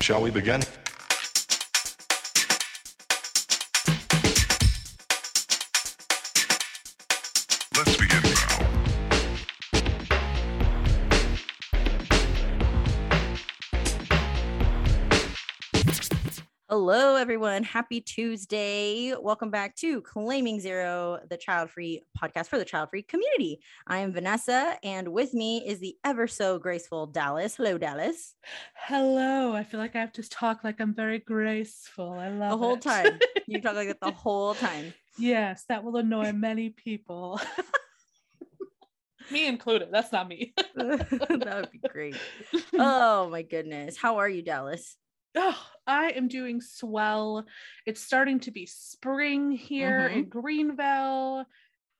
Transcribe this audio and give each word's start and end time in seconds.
Shall 0.00 0.22
we 0.22 0.30
begin? 0.30 0.62
Hello, 16.80 17.16
everyone. 17.16 17.64
Happy 17.64 18.00
Tuesday. 18.00 19.12
Welcome 19.20 19.50
back 19.50 19.74
to 19.78 20.00
Claiming 20.02 20.60
Zero, 20.60 21.18
the 21.28 21.36
child 21.36 21.70
free 21.70 22.04
podcast 22.16 22.46
for 22.46 22.56
the 22.56 22.64
child 22.64 22.90
free 22.90 23.02
community. 23.02 23.58
I 23.88 23.98
am 23.98 24.12
Vanessa, 24.12 24.76
and 24.84 25.08
with 25.08 25.34
me 25.34 25.64
is 25.66 25.80
the 25.80 25.96
ever 26.04 26.28
so 26.28 26.56
graceful 26.60 27.08
Dallas. 27.08 27.56
Hello, 27.56 27.78
Dallas. 27.78 28.36
Hello. 28.76 29.54
I 29.54 29.64
feel 29.64 29.80
like 29.80 29.96
I 29.96 30.00
have 30.00 30.12
to 30.12 30.22
talk 30.28 30.62
like 30.62 30.76
I'm 30.78 30.94
very 30.94 31.18
graceful. 31.18 32.12
I 32.12 32.28
love 32.28 32.52
The 32.52 32.56
whole 32.58 32.74
it. 32.76 32.82
time. 32.82 33.18
You 33.48 33.60
talk 33.60 33.74
like 33.74 33.88
that 33.88 34.00
the 34.00 34.12
whole 34.12 34.54
time. 34.54 34.94
yes, 35.18 35.64
that 35.68 35.82
will 35.82 35.96
annoy 35.96 36.30
many 36.32 36.70
people. 36.70 37.40
me 39.32 39.48
included. 39.48 39.88
That's 39.90 40.12
not 40.12 40.28
me. 40.28 40.54
that 40.76 41.54
would 41.56 41.70
be 41.72 41.88
great. 41.88 42.14
Oh, 42.74 43.28
my 43.30 43.42
goodness. 43.42 43.96
How 43.96 44.18
are 44.18 44.28
you, 44.28 44.42
Dallas? 44.42 44.96
Oh, 45.36 45.58
I 45.86 46.10
am 46.10 46.28
doing 46.28 46.60
swell. 46.60 47.44
It's 47.86 48.00
starting 48.00 48.40
to 48.40 48.50
be 48.50 48.66
spring 48.66 49.50
here 49.52 50.08
Mm-hmm. 50.08 50.18
in 50.18 50.24
Greenville. 50.28 51.44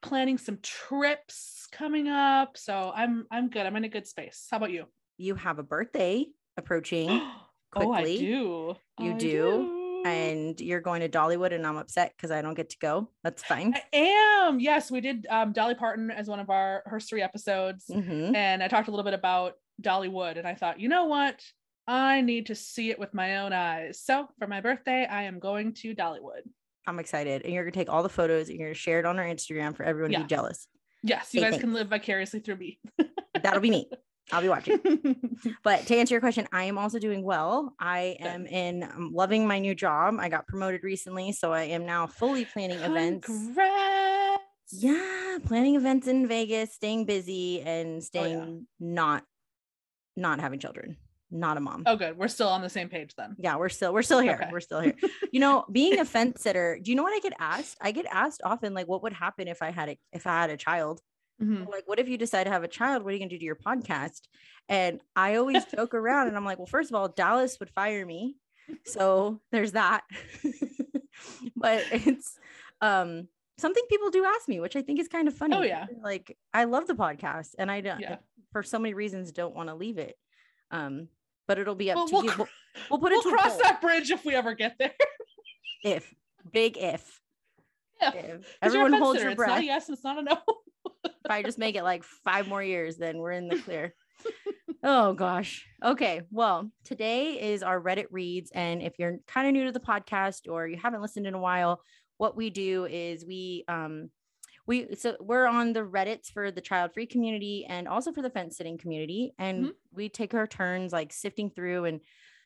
Planning 0.01 0.39
some 0.39 0.59
trips 0.63 1.67
coming 1.73 2.07
up. 2.09 2.57
So 2.57 2.93
I'm 2.95 3.27
I'm 3.33 3.51
good. 3.51 3.67
I'm 3.67 3.75
in 3.77 3.85
a 3.85 3.89
good 3.89 4.07
space. 4.07 4.47
How 4.51 4.59
about 4.59 4.71
you? 4.71 4.85
You 5.17 5.35
have 5.35 5.59
a 5.59 5.65
birthday 5.65 6.27
approaching, 6.57 7.09
oh, 7.77 7.93
I 7.93 8.03
quickly. 8.03 8.19
do. 8.19 8.77
You 9.01 9.13
I 9.13 9.17
do? 9.17 10.03
and 10.07 10.61
you're 10.61 10.81
going 10.81 11.01
to 11.01 11.09
Dollywood, 11.09 11.53
and 11.53 11.67
I'm 11.67 11.77
upset 11.77 12.13
because 12.17 12.31
I 12.31 12.41
don't 12.43 12.55
get 12.55 12.71
to 12.71 12.77
go. 12.81 13.11
That's 13.25 13.43
fine. 13.43 13.75
I 13.93 13.97
am. 14.47 14.61
Yes, 14.61 14.89
we 14.89 15.01
did 15.01 15.27
um, 15.29 15.53
Dolly 15.53 15.75
Parton 15.75 16.13
as 16.13 16.29
one 16.29 16.39
of 16.39 16.49
our 16.49 16.85
her 16.87 17.01
three 17.01 17.21
episodes. 17.23 17.87
Mhm. 17.91 18.37
and 18.37 18.63
I 18.63 18.69
talked 18.69 18.87
a 18.87 18.93
little 18.93 19.05
bit 19.05 19.15
about 19.15 19.55
Dollywood, 19.83 20.39
and 20.39 20.47
I 20.47 20.55
thought, 20.55 20.79
you 20.79 20.89
know 20.89 21.07
what? 21.07 21.43
I 21.89 22.21
need 22.21 22.47
to 22.47 22.55
see 22.55 22.91
it 22.91 22.99
with 22.99 23.15
my 23.15 23.39
own 23.39 23.53
eyes. 23.53 23.99
So 24.05 24.29
for 24.39 24.47
my 24.47 24.61
birthday, 24.61 25.07
I 25.11 25.23
am 25.25 25.39
going 25.39 25.73
to 25.75 25.95
Dollywood. 25.95 26.43
I'm 26.87 26.99
excited. 26.99 27.43
And 27.45 27.53
you're 27.53 27.65
going 27.65 27.73
to 27.73 27.79
take 27.79 27.89
all 27.91 28.03
the 28.03 28.09
photos 28.11 28.49
and 28.49 28.59
you're 28.59 28.69
going 28.69 28.75
to 28.75 28.81
share 28.81 28.99
it 29.01 29.07
on 29.07 29.19
our 29.19 29.25
Instagram 29.25 29.75
for 29.75 29.83
everyone 29.85 30.11
to 30.13 30.19
Yeah. 30.19 30.23
be 30.23 30.29
jealous. 30.29 30.69
Yes, 31.03 31.33
you 31.33 31.41
Hey, 31.41 31.47
guys 31.47 31.51
thanks. 31.53 31.65
can 31.65 31.73
live 31.73 31.89
vicariously 31.89 32.41
through 32.41 32.57
me. 32.57 32.79
That'll 33.43 33.61
be 33.61 33.71
me. 33.71 33.89
I'll 34.31 34.43
be 34.43 34.49
watching. 34.51 34.79
But 35.63 35.87
to 35.87 35.97
answer 35.97 36.13
your 36.15 36.21
question, 36.21 36.47
I 36.53 36.65
am 36.65 36.77
also 36.77 36.99
doing 36.99 37.23
well. 37.23 37.75
I 37.81 38.17
am 38.21 38.45
in 38.47 38.83
I'm 38.83 39.13
loving 39.13 39.47
my 39.47 39.59
new 39.59 39.75
job. 39.75 40.17
I 40.19 40.29
got 40.29 40.47
promoted 40.47 40.83
recently, 40.83 41.33
so 41.33 41.53
I 41.53 41.63
am 41.65 41.87
now 41.87 42.07
fully 42.07 42.45
planning 42.45 42.79
events. 42.81 43.27
Congrats. 43.27 44.43
Yeah, 44.73 45.39
planning 45.47 45.77
events 45.77 46.07
in 46.09 46.27
Vegas, 46.29 46.75
staying 46.75 47.07
busy 47.07 47.63
and 47.63 47.97
oh, 47.99 48.01
staying 48.01 48.67
not 48.79 49.25
not 50.17 50.41
having 50.41 50.59
children, 50.59 50.97
not 51.31 51.57
a 51.57 51.61
mom. 51.61 51.83
Oh, 51.87 51.97
good. 51.97 52.17
We're 52.17 52.29
still 52.29 52.49
on 52.49 52.63
the 52.63 52.69
same 52.71 52.89
page 52.89 53.15
then. 53.17 53.37
Yeah, 53.39 53.57
we're 53.57 53.69
still 53.69 53.93
we're 53.93 54.03
still 54.03 54.21
here. 54.21 54.35
Okay. 54.41 54.49
We're 54.51 54.61
still 54.61 54.81
here. 54.81 54.95
You 55.33 55.41
know, 55.41 55.65
being 55.73 55.99
a 55.99 56.05
fence 56.05 56.43
sitter, 56.43 56.79
do 56.83 56.91
you 56.91 56.97
know 56.97 57.03
what 57.03 57.13
I 57.15 57.21
get 57.21 57.35
asked? 57.39 57.77
I 57.81 57.91
get 57.93 58.07
asked 58.11 58.41
often 58.45 58.75
like 58.75 58.89
what 58.89 59.03
would 59.03 59.13
happen 59.13 59.49
if 59.49 59.61
I 59.63 59.71
had 59.71 59.89
a 59.91 59.99
if 60.13 60.27
I 60.27 60.41
had 60.41 60.51
a 60.51 60.57
child? 60.57 61.01
Mhm. 61.41 61.71
like 61.71 61.87
what 61.87 62.01
if 62.01 62.09
you 62.09 62.19
decide 62.19 62.45
to 62.45 62.51
have 62.51 62.65
a 62.65 62.69
child 62.69 63.05
what 63.05 63.11
are 63.11 63.13
you 63.13 63.21
going 63.21 63.29
to 63.29 63.37
do 63.37 63.39
to 63.39 63.45
your 63.45 63.55
podcast 63.55 64.23
and 64.69 64.99
i 65.15 65.37
always 65.37 65.65
joke 65.67 65.95
around 65.95 66.27
and 66.27 66.37
i'm 66.37 66.45
like 66.45 66.59
well 66.59 66.67
first 66.67 66.91
of 66.91 66.97
all 66.97 67.07
dallas 67.07 67.61
would 67.61 67.71
fire 67.71 68.05
me 68.05 68.35
so 68.85 69.41
there's 69.53 69.71
that 69.71 70.03
but 71.57 71.85
it's 71.93 72.37
um 72.81 73.29
something 73.57 73.85
people 73.89 74.11
do 74.11 74.25
ask 74.25 74.49
me 74.49 74.59
which 74.59 74.75
i 74.75 74.83
think 74.83 74.99
is 74.99 75.07
kind 75.07 75.29
of 75.29 75.35
funny 75.35 75.55
Oh, 75.57 75.63
yeah. 75.63 75.87
like 76.03 76.37
i 76.53 76.65
love 76.65 76.89
the 76.89 76.95
podcast 76.95 77.55
and 77.57 77.71
i 77.71 77.81
don't 77.83 78.01
Yeah. 78.01 78.17
for 78.53 78.65
so 78.65 78.81
many 78.81 78.95
reasons 78.95 79.31
don't 79.31 79.55
want 79.55 79.69
to 79.69 79.77
leave 79.77 79.99
it 79.99 80.17
um 80.73 81.07
but 81.49 81.59
it'll 81.59 81.75
be 81.75 81.91
up 81.91 81.97
Well, 81.97 82.07
to 82.09 82.15
we'll 82.15 82.25
you 82.25 82.31
cr- 82.31 82.39
we'll, 82.39 82.49
we'll 82.91 83.01
put 83.01 83.13
it 83.13 83.25
We'll 83.25 83.35
cross 83.35 83.57
that 83.57 83.81
bridge 83.81 84.11
if 84.13 84.25
we 84.25 84.35
ever 84.37 84.55
get 84.55 84.77
there. 84.79 84.93
if 85.83 86.15
big 86.53 86.77
if 86.79 87.21
if 88.01 88.45
everyone 88.63 88.93
holds 88.93 89.21
your 89.21 89.31
It's 89.31 89.39
not 89.41 89.47
breath 89.47 89.61
a 89.61 89.65
yes, 89.65 89.89
it's 89.89 90.05
not 90.05 90.19
a 90.19 90.23
no. 90.23 90.39
if 91.05 91.13
I 91.29 91.43
just 91.43 91.59
make 91.59 91.75
it 91.75 91.83
like 91.83 92.05
five 92.05 92.47
more 92.47 92.63
years, 92.63 92.97
then 92.97 93.19
we're 93.19 93.33
in 93.33 93.49
the 93.49 93.59
clear. 93.65 93.95
oh 94.85 95.15
gosh. 95.15 95.67
Okay. 95.85 96.23
Well, 96.31 96.71
today 96.85 97.53
is 97.53 97.65
our 97.65 97.81
Reddit 97.81 98.07
reads. 98.13 98.53
And 98.55 98.83
if 98.83 98.99
you're 98.99 99.19
kind 99.27 99.49
of 99.49 99.53
new 99.53 99.65
to 99.65 99.73
the 99.73 99.81
podcast 99.81 100.49
or 100.49 100.69
you 100.69 100.77
haven't 100.77 101.03
listened 101.03 101.27
in 101.27 101.35
a 101.35 101.41
while, 101.41 101.81
what 102.19 102.37
we 102.37 102.51
do 102.51 102.85
is 102.87 103.25
we 103.25 103.65
um 103.67 104.11
we 104.69 104.95
so 104.95 105.17
we're 105.19 105.47
on 105.47 105.73
the 105.73 105.81
Reddits 105.81 106.31
for 106.31 106.51
the 106.53 106.61
child 106.61 106.93
free 106.95 107.07
community 107.07 107.67
and 107.69 107.89
also 107.89 108.13
for 108.13 108.23
the 108.23 108.31
fence 108.31 108.57
sitting 108.57 108.79
community. 108.79 109.33
And 109.39 109.65
Mhm. 109.65 109.73
we 109.93 110.09
take 110.09 110.35
our 110.35 110.47
turns 110.47 110.93
like 110.93 111.13
sifting 111.13 111.51
through 111.51 111.87
and 111.87 112.01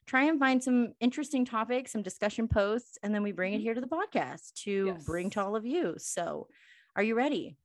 try 0.06 0.22
and 0.25 0.38
find 0.38 0.62
some 0.62 0.94
interesting 1.00 1.44
topics, 1.44 1.93
some 1.93 2.03
discussion 2.03 2.49
posts, 2.49 2.97
and 3.03 3.15
then 3.15 3.22
we 3.22 3.32
bring 3.32 3.53
it 3.55 3.59
Mhm. 3.59 3.62
here 3.62 3.75
to 3.75 3.81
the 3.81 3.87
podcast 3.87 4.55
to 4.65 4.94
bring 5.05 5.28
to 5.31 5.43
all 5.43 5.55
of 5.56 5.66
you. 5.66 5.94
So 5.99 6.49
are 6.97 7.03
you 7.03 7.15
ready? 7.15 7.56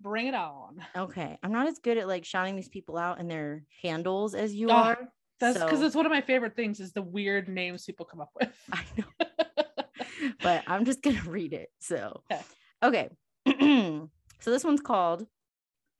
Bring 0.00 0.26
it 0.26 0.34
on. 0.34 0.84
Okay. 0.96 1.38
I'm 1.42 1.52
not 1.52 1.66
as 1.68 1.78
good 1.78 1.98
at 1.98 2.08
like 2.08 2.24
shouting 2.24 2.56
these 2.56 2.68
people 2.68 2.96
out 2.96 3.18
and 3.20 3.30
their 3.30 3.64
handles 3.82 4.34
as 4.34 4.54
you 4.54 4.68
Oh, 4.70 4.74
are. 4.74 5.12
That's 5.40 5.58
because 5.58 5.80
So- 5.80 5.86
it's 5.86 5.94
one 5.96 6.06
of 6.06 6.10
my 6.12 6.20
favorite 6.22 6.56
things 6.56 6.80
is 6.80 6.92
the 6.92 7.02
weird 7.02 7.48
names 7.48 7.84
people 7.84 8.06
come 8.06 8.20
up 8.20 8.30
with. 8.34 8.56
I 8.72 8.84
know, 8.96 9.04
but 10.42 10.64
I'm 10.66 10.84
just 10.84 11.02
going 11.02 11.16
to 11.16 11.30
read 11.30 11.52
it. 11.52 11.70
So, 11.78 12.22
Okay. 12.30 12.42
okay. 12.82 13.08
so 14.40 14.50
this 14.50 14.64
one's 14.64 14.80
called 14.80 15.26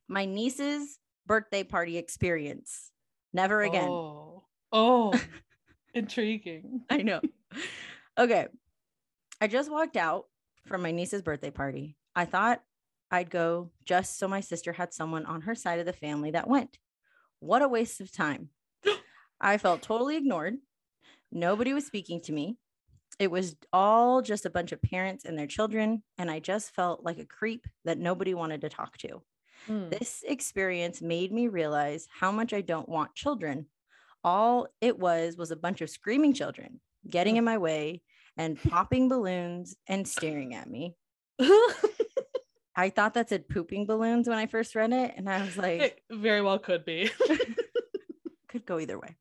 My 0.08 0.24
Niece's 0.24 0.98
Birthday 1.26 1.64
Party 1.64 1.98
Experience. 1.98 2.90
Never 3.32 3.62
again. 3.62 3.88
Oh, 3.88 4.44
oh 4.72 5.20
intriguing. 5.94 6.82
I 6.90 6.98
know. 6.98 7.20
Okay. 8.16 8.46
I 9.40 9.46
just 9.46 9.70
walked 9.70 9.96
out 9.96 10.26
from 10.66 10.82
my 10.82 10.90
niece's 10.90 11.22
birthday 11.22 11.50
party. 11.50 11.96
I 12.14 12.24
thought 12.24 12.62
I'd 13.10 13.30
go 13.30 13.70
just 13.84 14.18
so 14.18 14.28
my 14.28 14.40
sister 14.40 14.72
had 14.72 14.92
someone 14.92 15.24
on 15.26 15.42
her 15.42 15.54
side 15.54 15.78
of 15.78 15.86
the 15.86 15.92
family 15.92 16.30
that 16.32 16.48
went. 16.48 16.78
What 17.40 17.62
a 17.62 17.68
waste 17.68 18.00
of 18.00 18.12
time. 18.12 18.50
I 19.40 19.58
felt 19.58 19.82
totally 19.82 20.16
ignored. 20.16 20.56
Nobody 21.30 21.72
was 21.72 21.86
speaking 21.86 22.20
to 22.22 22.32
me. 22.32 22.56
It 23.18 23.30
was 23.30 23.56
all 23.72 24.22
just 24.22 24.46
a 24.46 24.50
bunch 24.50 24.72
of 24.72 24.82
parents 24.82 25.24
and 25.24 25.38
their 25.38 25.46
children, 25.46 26.02
and 26.18 26.30
I 26.30 26.38
just 26.38 26.74
felt 26.74 27.04
like 27.04 27.18
a 27.18 27.24
creep 27.24 27.66
that 27.84 27.98
nobody 27.98 28.34
wanted 28.34 28.60
to 28.60 28.68
talk 28.68 28.96
to. 28.98 29.22
Hmm. 29.66 29.88
This 29.88 30.24
experience 30.26 31.02
made 31.02 31.32
me 31.32 31.48
realize 31.48 32.06
how 32.10 32.30
much 32.30 32.52
I 32.52 32.60
don't 32.60 32.88
want 32.88 33.14
children. 33.14 33.66
All 34.22 34.68
it 34.80 34.98
was 34.98 35.36
was 35.36 35.50
a 35.50 35.56
bunch 35.56 35.80
of 35.80 35.90
screaming 35.90 36.32
children 36.32 36.80
getting 37.08 37.36
in 37.36 37.44
my 37.44 37.58
way 37.58 38.02
and 38.36 38.60
popping 38.62 39.08
balloons 39.08 39.76
and 39.86 40.06
staring 40.06 40.54
at 40.54 40.70
me. 40.70 40.94
I 41.40 42.90
thought 42.90 43.14
that 43.14 43.28
said 43.28 43.48
pooping 43.48 43.86
balloons 43.86 44.28
when 44.28 44.38
I 44.38 44.46
first 44.46 44.76
read 44.76 44.92
it. 44.92 45.14
And 45.16 45.28
I 45.28 45.44
was 45.44 45.56
like, 45.56 45.80
it 45.80 46.02
very 46.10 46.40
well 46.40 46.60
could 46.60 46.84
be. 46.84 47.10
could 48.48 48.64
go 48.64 48.78
either 48.78 48.98
way. 48.98 49.16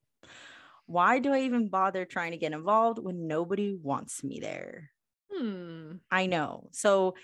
Why 0.88 1.20
do 1.20 1.32
I 1.34 1.42
even 1.42 1.70
bother 1.70 2.04
trying 2.06 2.32
to 2.32 2.38
get 2.38 2.54
involved 2.54 3.00
when 3.00 3.28
nobody 3.28 3.76
wants 3.76 4.24
me 4.24 4.40
there? 4.40 4.92
hmm. 5.32 5.94
I 6.12 6.26
know. 6.26 6.70
So 6.72 7.16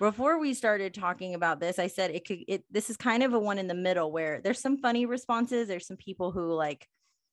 before 0.00 0.38
we 0.40 0.54
started 0.54 0.94
talking 0.94 1.34
about 1.34 1.60
this, 1.60 1.78
I 1.78 1.88
said 1.88 2.12
it 2.12 2.26
could 2.26 2.40
it 2.48 2.64
this 2.70 2.90
is 2.90 2.96
kind 2.98 3.22
of 3.22 3.34
a 3.34 3.40
one 3.40 3.58
in 3.58 3.68
the 3.68 3.74
middle 3.74 4.12
where 4.12 4.40
there's 4.42 4.60
some 4.60 4.78
funny 4.78 5.06
responses. 5.06 5.68
There's 5.68 5.86
some 5.86 5.98
people 5.98 6.32
who 6.32 6.52
like 6.54 6.88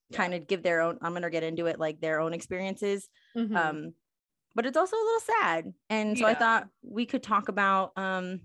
Yeah. 0.09 0.23
kind 0.23 0.33
of 0.33 0.47
give 0.47 0.63
their 0.63 0.81
own, 0.81 0.99
I'm 1.01 1.13
gonna 1.13 1.29
get 1.31 1.43
into 1.43 1.67
it, 1.67 1.79
like 1.79 2.01
their 2.01 2.21
own 2.21 2.33
experiences. 2.33 3.09
Mhm. 3.35 3.77
Um, 3.79 3.95
but 4.55 4.65
it's 4.65 4.77
also 4.77 4.95
a 4.97 4.99
little 5.05 5.21
sad. 5.21 5.73
And 5.89 6.17
so 6.17 6.27
I 6.27 6.35
thought 6.35 6.69
we 6.83 7.05
could 7.07 7.23
talk 7.23 7.49
about 7.49 7.93
um 7.97 8.41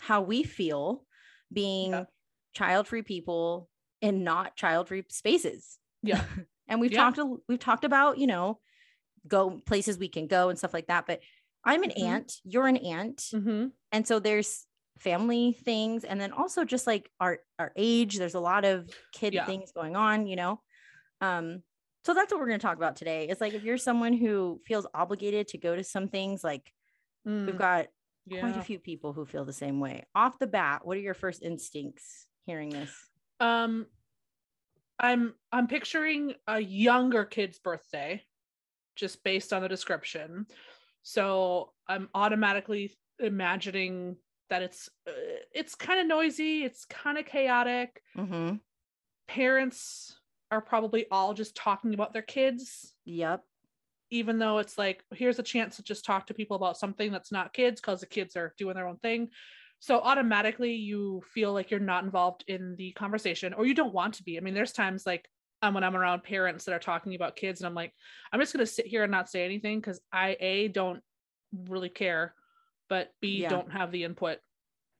how 0.00 0.22
we 0.22 0.42
feel 0.44 1.06
being 1.52 1.92
Yeah. 1.92 2.06
child-free 2.54 3.02
people 3.04 3.70
in 4.02 4.24
not 4.24 4.56
child-free 4.56 5.04
spaces. 5.10 5.78
Yeah. 6.02 6.24
and 6.68 6.80
we've 6.80 6.92
Yeah. 6.92 7.10
talked 7.10 7.18
we've 7.48 7.58
talked 7.58 7.84
about, 7.84 8.18
you 8.18 8.26
know, 8.26 8.60
go 9.26 9.60
places 9.66 9.98
we 9.98 10.08
can 10.08 10.26
go 10.26 10.48
and 10.50 10.58
stuff 10.58 10.74
like 10.74 10.88
that. 10.88 11.06
But 11.06 11.20
I'm 11.64 11.82
an 11.82 11.92
Mhm. 11.96 12.02
aunt, 12.04 12.34
you're 12.44 12.66
an 12.68 12.76
aunt. 12.78 13.18
Mhm. 13.32 13.72
And 13.92 14.06
so 14.06 14.18
there's 14.20 14.66
family 14.98 15.52
things 15.52 16.04
and 16.04 16.20
then 16.20 16.32
also 16.32 16.64
just 16.64 16.86
like 16.86 17.10
our 17.20 17.40
our 17.58 17.72
age, 17.76 18.18
there's 18.18 18.34
a 18.34 18.40
lot 18.40 18.64
of 18.64 18.90
kid 19.12 19.34
Yeah. 19.34 19.44
things 19.44 19.72
going 19.72 19.96
on, 19.96 20.26
you 20.26 20.36
know. 20.36 20.62
Um 21.20 21.62
so 22.04 22.14
that's 22.14 22.32
what 22.32 22.40
we're 22.40 22.48
going 22.48 22.60
to 22.60 22.66
talk 22.66 22.76
about 22.78 22.96
today. 22.96 23.28
It's 23.28 23.40
like 23.40 23.54
if 23.54 23.64
you're 23.64 23.78
someone 23.78 24.14
who 24.14 24.60
feels 24.66 24.86
obligated 24.94 25.48
to 25.48 25.58
go 25.58 25.76
to 25.76 25.84
some 25.84 26.08
things 26.08 26.42
like 26.44 26.72
we've 27.46 27.56
Mm, 27.56 27.58
got 27.58 27.88
yeah. 28.26 28.40
quite 28.40 28.56
a 28.56 28.62
few 28.62 28.78
people 28.78 29.12
who 29.12 29.26
feel 29.26 29.44
the 29.44 29.52
same 29.52 29.80
way. 29.80 30.04
Off 30.14 30.38
the 30.38 30.46
bat, 30.46 30.86
what 30.86 30.96
are 30.96 31.00
your 31.00 31.14
first 31.14 31.42
instincts 31.42 32.26
hearing 32.46 32.70
this? 32.70 33.10
Um, 33.40 33.86
I'm 35.00 35.34
I'm 35.52 35.66
picturing 35.66 36.34
a 36.46 36.58
younger 36.60 37.24
kid's 37.24 37.58
birthday, 37.58 38.22
just 38.96 39.22
based 39.22 39.52
on 39.52 39.62
the 39.62 39.68
description. 39.68 40.46
So 41.02 41.72
I'm 41.88 42.08
automatically 42.14 42.96
imagining 43.20 44.16
that 44.50 44.62
it's 44.62 44.88
uh, 45.06 45.12
it's 45.54 45.74
kind 45.74 46.00
of 46.00 46.06
noisy, 46.06 46.64
it's 46.64 46.84
kind 46.84 47.18
of 47.18 47.26
chaotic. 47.26 48.02
Mm-hmm. 48.16 48.56
Parents 49.28 50.16
are 50.50 50.60
probably 50.60 51.06
all 51.10 51.34
just 51.34 51.54
talking 51.54 51.92
about 51.94 52.12
their 52.12 52.22
kids, 52.22 52.94
Yep. 53.04 53.42
even 54.10 54.38
though 54.38 54.58
it's 54.58 54.78
like 54.78 55.04
here's 55.14 55.38
a 55.38 55.42
chance 55.42 55.76
to 55.76 55.82
just 55.82 56.04
talk 56.04 56.26
to 56.26 56.34
people 56.34 56.56
about 56.56 56.78
something 56.78 57.12
that's 57.12 57.30
not 57.30 57.52
kids 57.52 57.80
because 57.80 58.00
the 58.00 58.06
kids 58.06 58.34
are 58.36 58.54
doing 58.58 58.74
their 58.74 58.88
own 58.88 58.96
thing. 58.96 59.28
So 59.80 60.00
automatically 60.00 60.74
you 60.74 61.22
feel 61.32 61.52
like 61.52 61.70
you're 61.70 61.80
not 61.80 62.04
involved 62.04 62.44
in 62.48 62.74
the 62.76 62.92
conversation 62.92 63.52
or 63.54 63.66
you 63.66 63.74
don't 63.74 63.94
want 63.94 64.14
to 64.14 64.24
be. 64.24 64.36
I 64.36 64.40
mean, 64.40 64.54
there's 64.54 64.72
times 64.72 65.06
like 65.06 65.28
um, 65.62 65.74
when 65.74 65.84
I'm 65.84 65.96
around 65.96 66.22
parents 66.22 66.64
that 66.64 66.72
are 66.74 66.78
talking 66.80 67.14
about 67.14 67.36
kids 67.36 67.60
and 67.60 67.66
I'm 67.66 67.74
like, 67.74 67.92
I'm 68.32 68.40
just 68.40 68.52
gonna 68.52 68.66
sit 68.66 68.86
here 68.86 69.02
and 69.04 69.10
not 69.10 69.28
say 69.30 69.44
anything 69.44 69.80
because 69.80 70.00
I 70.12 70.36
a 70.40 70.68
don't 70.68 71.02
really 71.52 71.88
care, 71.88 72.34
but 72.88 73.12
b 73.20 73.42
Yeah. 73.42 73.48
don't 73.48 73.72
have 73.72 73.90
the 73.92 74.04
input 74.04 74.38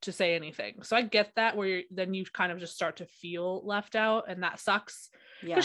to 0.02 0.12
say 0.12 0.36
anything. 0.36 0.82
So 0.82 0.96
I 0.96 1.02
get 1.02 1.32
that 1.34 1.56
where 1.56 1.66
you're, 1.68 1.82
then 1.90 2.14
you 2.14 2.24
kind 2.24 2.52
of 2.52 2.60
just 2.60 2.74
start 2.74 2.96
to 2.98 3.06
feel 3.06 3.66
left 3.66 3.96
out 3.96 4.24
and 4.28 4.42
that 4.44 4.60
sucks. 4.60 5.10
Yeah. 5.42 5.60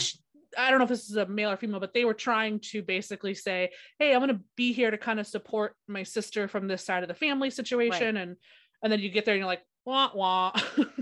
I 0.58 0.70
don't 0.70 0.80
know 0.80 0.84
if 0.84 0.90
this 0.90 1.10
is 1.10 1.16
a 1.16 1.26
male 1.26 1.50
or 1.52 1.58
female, 1.58 1.80
but 1.80 1.94
they 1.94 2.06
were 2.06 2.14
trying 2.14 2.60
to 2.72 2.84
basically 2.84 3.34
say, 3.34 3.72
"Hey, 3.98 4.14
I'm 4.14 4.20
going 4.20 4.38
to 4.38 4.44
be 4.56 4.72
here 4.72 4.92
to 4.92 4.98
kind 5.00 5.20
of 5.20 5.26
support 5.26 5.76
my 5.88 6.04
sister 6.04 6.48
from 6.48 6.68
this 6.68 6.86
side 6.86 7.02
of 7.04 7.08
the 7.08 7.16
family 7.16 7.50
situation," 7.50 8.18
and 8.18 8.38
and 8.84 8.92
then 8.94 9.02
you 9.02 9.10
get 9.10 9.26
there 9.26 9.36
and 9.36 9.40
you're 9.42 9.48
like, 9.48 9.66
"Wah 9.86 10.12
wah." 10.16 10.54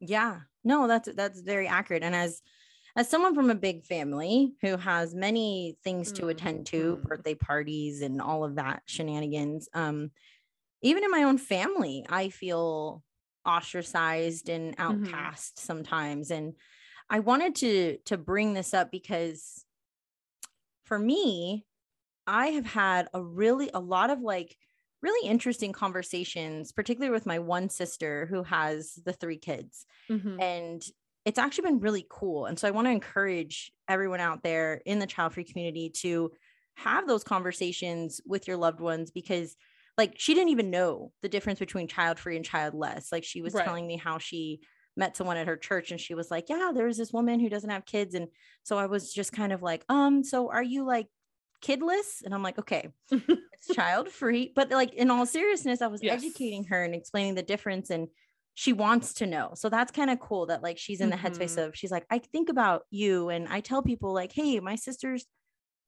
Yeah. 0.00 0.40
No, 0.64 0.86
that's 0.88 1.08
that's 1.14 1.40
very 1.40 1.66
accurate. 1.66 2.02
And 2.02 2.14
as 2.14 2.42
as 2.96 3.08
someone 3.10 3.34
from 3.34 3.50
a 3.50 3.54
big 3.54 3.84
family 3.84 4.56
who 4.62 4.76
has 4.78 5.14
many 5.14 5.78
things 5.84 6.12
to 6.12 6.28
attend 6.28 6.66
to, 6.68 6.96
Mhm. 6.96 7.08
birthday 7.08 7.34
parties 7.34 8.02
and 8.02 8.20
all 8.22 8.44
of 8.44 8.56
that 8.56 8.82
shenanigans, 8.86 9.68
um, 9.74 10.12
even 10.82 11.04
in 11.04 11.10
my 11.12 11.24
own 11.24 11.38
family, 11.38 12.06
I 12.08 12.30
feel 12.30 13.04
ostracized 13.46 14.50
and 14.50 14.74
Mhm. 14.88 15.36
outcast 15.36 15.58
sometimes. 15.60 16.30
And 16.30 16.54
I 17.10 17.20
wanted 17.20 17.56
to 17.56 17.98
to 18.06 18.18
bring 18.18 18.54
this 18.54 18.74
up 18.74 18.90
because 18.92 19.66
for 20.84 20.98
me, 20.98 21.66
I 22.26 22.48
have 22.48 22.66
had 22.66 23.08
a 23.14 23.22
really 23.22 23.70
a 23.74 23.80
lot 23.80 24.10
of 24.10 24.20
like 24.20 24.58
really 25.02 25.28
interesting 25.28 25.72
conversations, 25.72 26.72
particularly 26.72 27.12
with 27.12 27.26
my 27.26 27.38
one 27.38 27.68
sister 27.68 28.26
who 28.26 28.42
has 28.42 28.94
the 29.04 29.12
three 29.12 29.38
kids 29.38 29.86
Mhm. 30.10 30.40
and 30.40 30.82
it's 31.24 31.38
actually 31.38 31.62
been 31.68 31.80
really 31.80 32.06
cool 32.08 32.46
and 32.46 32.58
so 32.58 32.68
i 32.68 32.70
want 32.70 32.86
to 32.86 32.90
encourage 32.92 33.72
everyone 33.88 34.20
out 34.20 34.42
there 34.44 34.80
in 34.86 35.00
the 35.00 35.06
child 35.06 35.34
free 35.34 35.44
community 35.44 35.90
to 35.90 36.30
have 36.76 37.06
those 37.08 37.24
conversations 37.24 38.20
with 38.26 38.46
your 38.46 38.56
loved 38.56 38.80
ones 38.80 39.10
because 39.10 39.56
like 39.98 40.14
she 40.18 40.34
didn't 40.34 40.50
even 40.50 40.70
know 40.70 41.12
the 41.22 41.28
difference 41.28 41.58
between 41.58 41.88
child 41.88 42.18
free 42.18 42.36
and 42.36 42.44
childless 42.44 43.10
like 43.10 43.24
she 43.24 43.42
was 43.42 43.54
Right. 43.54 43.64
telling 43.64 43.86
me 43.86 43.96
how 43.96 44.18
she 44.18 44.60
met 44.96 45.16
someone 45.16 45.36
at 45.36 45.46
her 45.48 45.56
church 45.56 45.90
and 45.90 46.00
she 46.00 46.14
was 46.14 46.30
like 46.30 46.48
yeah 46.48 46.70
there's 46.74 46.96
this 46.96 47.12
woman 47.12 47.40
who 47.40 47.48
doesn't 47.48 47.70
have 47.70 47.84
kids 47.86 48.14
and 48.14 48.28
so 48.62 48.78
i 48.78 48.86
was 48.86 49.12
just 49.12 49.32
kind 49.32 49.52
of 49.52 49.62
like 49.62 49.84
um 49.88 50.22
so 50.24 50.50
are 50.50 50.62
you 50.62 50.84
like 50.84 51.08
kidless 51.62 52.22
and 52.24 52.34
i'm 52.34 52.42
like 52.42 52.58
okay 52.58 52.88
it's 53.10 53.74
child 53.74 54.08
free. 54.08 54.52
But 54.54 54.70
like 54.70 54.92
in 54.94 55.10
all 55.10 55.26
seriousness 55.26 55.80
i 55.82 55.86
was 55.86 56.02
Yes. 56.02 56.22
educating 56.22 56.64
her 56.64 56.82
and 56.84 56.94
explaining 56.94 57.34
the 57.34 57.42
difference 57.42 57.90
and 57.90 58.08
she 58.58 58.72
wants 58.72 59.12
to 59.14 59.26
know. 59.26 59.50
So 59.54 59.68
that's 59.68 59.92
kind 59.92 60.08
of 60.08 60.18
cool 60.18 60.46
that 60.46 60.62
like 60.62 60.78
she's 60.78 61.02
in 61.02 61.10
the 61.10 61.16
headspace 61.16 61.56
Mhm. 61.56 61.66
of 61.68 61.76
she's 61.76 61.90
like 61.90 62.06
i 62.10 62.18
think 62.18 62.48
about 62.48 62.82
you 62.90 63.28
and 63.28 63.46
i 63.48 63.60
tell 63.60 63.82
people 63.82 64.12
like 64.14 64.32
hey 64.32 64.60
my 64.60 64.76
sister's 64.76 65.26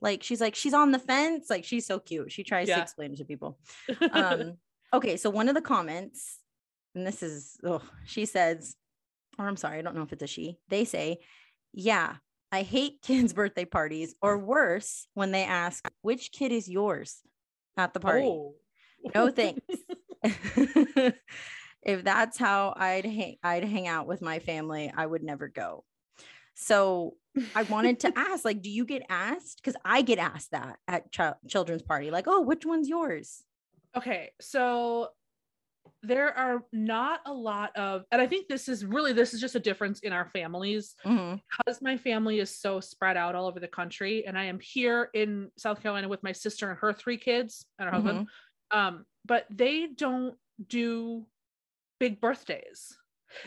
like 0.01 0.23
she's 0.23 0.41
like 0.41 0.55
she's 0.55 0.75
on 0.75 0.93
the 0.93 0.99
fence 0.99 1.49
like 1.51 1.65
she's 1.65 1.87
so 1.87 1.99
cute. 1.99 2.31
She 2.31 2.45
tries 2.45 2.69
to 2.77 2.83
explain 2.83 3.13
it 3.13 3.19
to 3.19 3.25
people. 3.25 3.59
Um 4.13 4.55
okay 4.93 5.17
so 5.17 5.29
one 5.31 5.49
of 5.49 5.55
the 5.55 5.61
comments 5.63 6.39
and 6.95 7.07
this 7.07 7.23
is 7.23 7.57
oh 7.65 7.83
she 8.07 8.25
says 8.27 8.75
or 9.39 9.47
i'm 9.47 9.57
sorry 9.57 9.79
i 9.79 9.83
don't 9.83 9.95
know 9.95 10.03
if 10.03 10.13
it's 10.13 10.23
a 10.23 10.27
she 10.27 10.59
they 10.69 10.85
say 10.85 11.19
yeah 11.75 12.17
i 12.53 12.63
hate 12.63 13.01
kids 13.03 13.33
birthday 13.35 13.65
parties 13.65 14.15
or 14.23 14.39
worse 14.39 15.07
when 15.15 15.31
they 15.33 15.45
ask 15.45 15.89
which 16.03 16.33
kid 16.33 16.53
is 16.53 16.69
yours 16.69 17.21
at 17.77 17.95
the 17.95 18.01
party? 18.01 18.27
Oh. 18.27 18.55
no 19.15 19.31
thanks. 19.31 19.61
If 21.81 22.03
that's 22.03 22.37
how 22.37 22.75
i'd 22.77 23.07
hang 23.07 23.37
i'd 23.43 23.65
hang 23.65 23.87
out 23.87 24.07
with 24.09 24.21
my 24.21 24.41
family 24.41 24.93
i 24.95 25.07
would 25.07 25.23
never 25.23 25.49
go. 25.49 25.85
So 26.55 27.15
i 27.55 27.63
wanted 27.63 28.01
to 28.01 28.13
ask 28.17 28.45
like 28.45 28.63
do 28.63 28.71
you 28.71 28.85
get 28.85 29.03
asked? 29.09 29.63
Because 29.63 29.77
i 29.85 30.03
get 30.03 30.19
asked 30.19 30.51
that 30.51 30.79
at 30.89 31.11
ch- 31.13 31.39
children's 31.49 31.83
party 31.83 32.11
like 32.11 32.27
oh 32.27 32.41
which 32.41 32.67
one's 32.67 32.89
yours? 32.89 33.45
Okay 33.97 34.31
so 34.41 35.09
there 36.03 36.37
are 36.37 36.63
not 36.73 37.21
a 37.27 37.33
lot 37.33 37.77
of 37.77 38.05
and 38.13 38.21
i 38.23 38.27
think 38.27 38.47
this 38.49 38.69
is 38.69 38.85
really 38.85 39.13
this 39.13 39.35
is 39.35 39.41
just 39.41 39.57
a 39.57 39.61
difference 39.61 40.01
in 40.01 40.13
our 40.13 40.29
families. 40.31 40.95
Mhm. 41.05 41.41
because 41.59 41.83
my 41.83 41.97
family 41.97 42.39
is 42.39 42.55
so 42.57 42.79
spread 42.81 43.17
out 43.17 43.35
all 43.35 43.47
over 43.47 43.59
the 43.59 43.69
country 43.69 44.25
and 44.27 44.39
i 44.39 44.45
am 44.45 44.61
here 44.61 45.11
in 45.15 45.51
south 45.57 45.83
carolina 45.83 46.09
with 46.09 46.23
my 46.23 46.33
sister 46.33 46.71
and 46.71 46.79
her 46.79 46.93
three 46.93 47.17
kids 47.19 47.67
and 47.79 47.89
her 47.89 47.95
husband 47.95 48.29
um 48.71 49.05
but 49.25 49.45
they 49.51 49.89
don't 49.89 50.37
do 50.69 51.27
big 52.01 52.21
birthdays. 52.21 52.97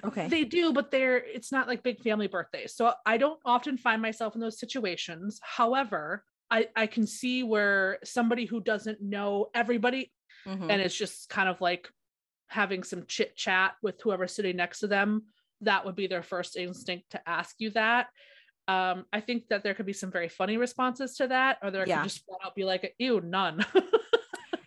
Okay. 0.04 0.28
They 0.28 0.44
do 0.44 0.74
but 0.74 0.92
they're 0.92 1.18
it's 1.18 1.52
not 1.52 1.68
like 1.68 1.82
big 1.84 2.02
family 2.04 2.28
birthdays. 2.28 2.76
So 2.76 2.94
i 3.06 3.18
don't 3.18 3.40
often 3.46 3.78
find 3.78 4.02
myself 4.02 4.36
in 4.36 4.42
those 4.42 4.60
situations. 4.60 5.40
However 5.42 6.24
i 6.52 6.68
i 6.76 6.86
can 6.86 7.08
see 7.08 7.44
where 7.44 7.98
somebody 8.04 8.46
who 8.46 8.60
doesn't 8.62 9.02
know 9.02 9.50
everybody 9.56 10.12
Mhm. 10.46 10.70
and 10.72 10.82
it's 10.82 10.96
just 10.96 11.30
kind 11.30 11.48
of 11.50 11.62
like 11.62 11.90
having 12.52 12.84
some 12.84 13.06
chit 13.08 13.36
chat 13.36 13.74
with 13.82 14.00
whoever's 14.02 14.34
sitting 14.34 14.58
next 14.58 14.80
to 14.82 14.88
them 14.88 15.24
that 15.62 15.86
would 15.86 15.96
be 15.96 16.08
their 16.08 16.24
first 16.24 16.58
instinct 16.58 17.10
to 17.12 17.30
ask 17.30 17.56
you 17.60 17.70
that 17.72 18.08
um 18.68 19.06
i 19.14 19.20
think 19.22 19.48
that 19.48 19.64
there 19.64 19.74
could 19.74 19.86
be 19.86 19.94
some 19.94 20.12
very 20.12 20.28
funny 20.28 20.58
responses 20.58 21.16
to 21.16 21.28
that 21.28 21.58
or 21.64 21.72
there 21.72 21.86
Yeah. 21.86 22.02
could 22.02 22.10
just 22.10 22.26
flat 22.26 22.40
out 22.46 22.54
be 22.56 22.66
like 22.66 22.94
ew 23.00 23.22
none 23.22 23.66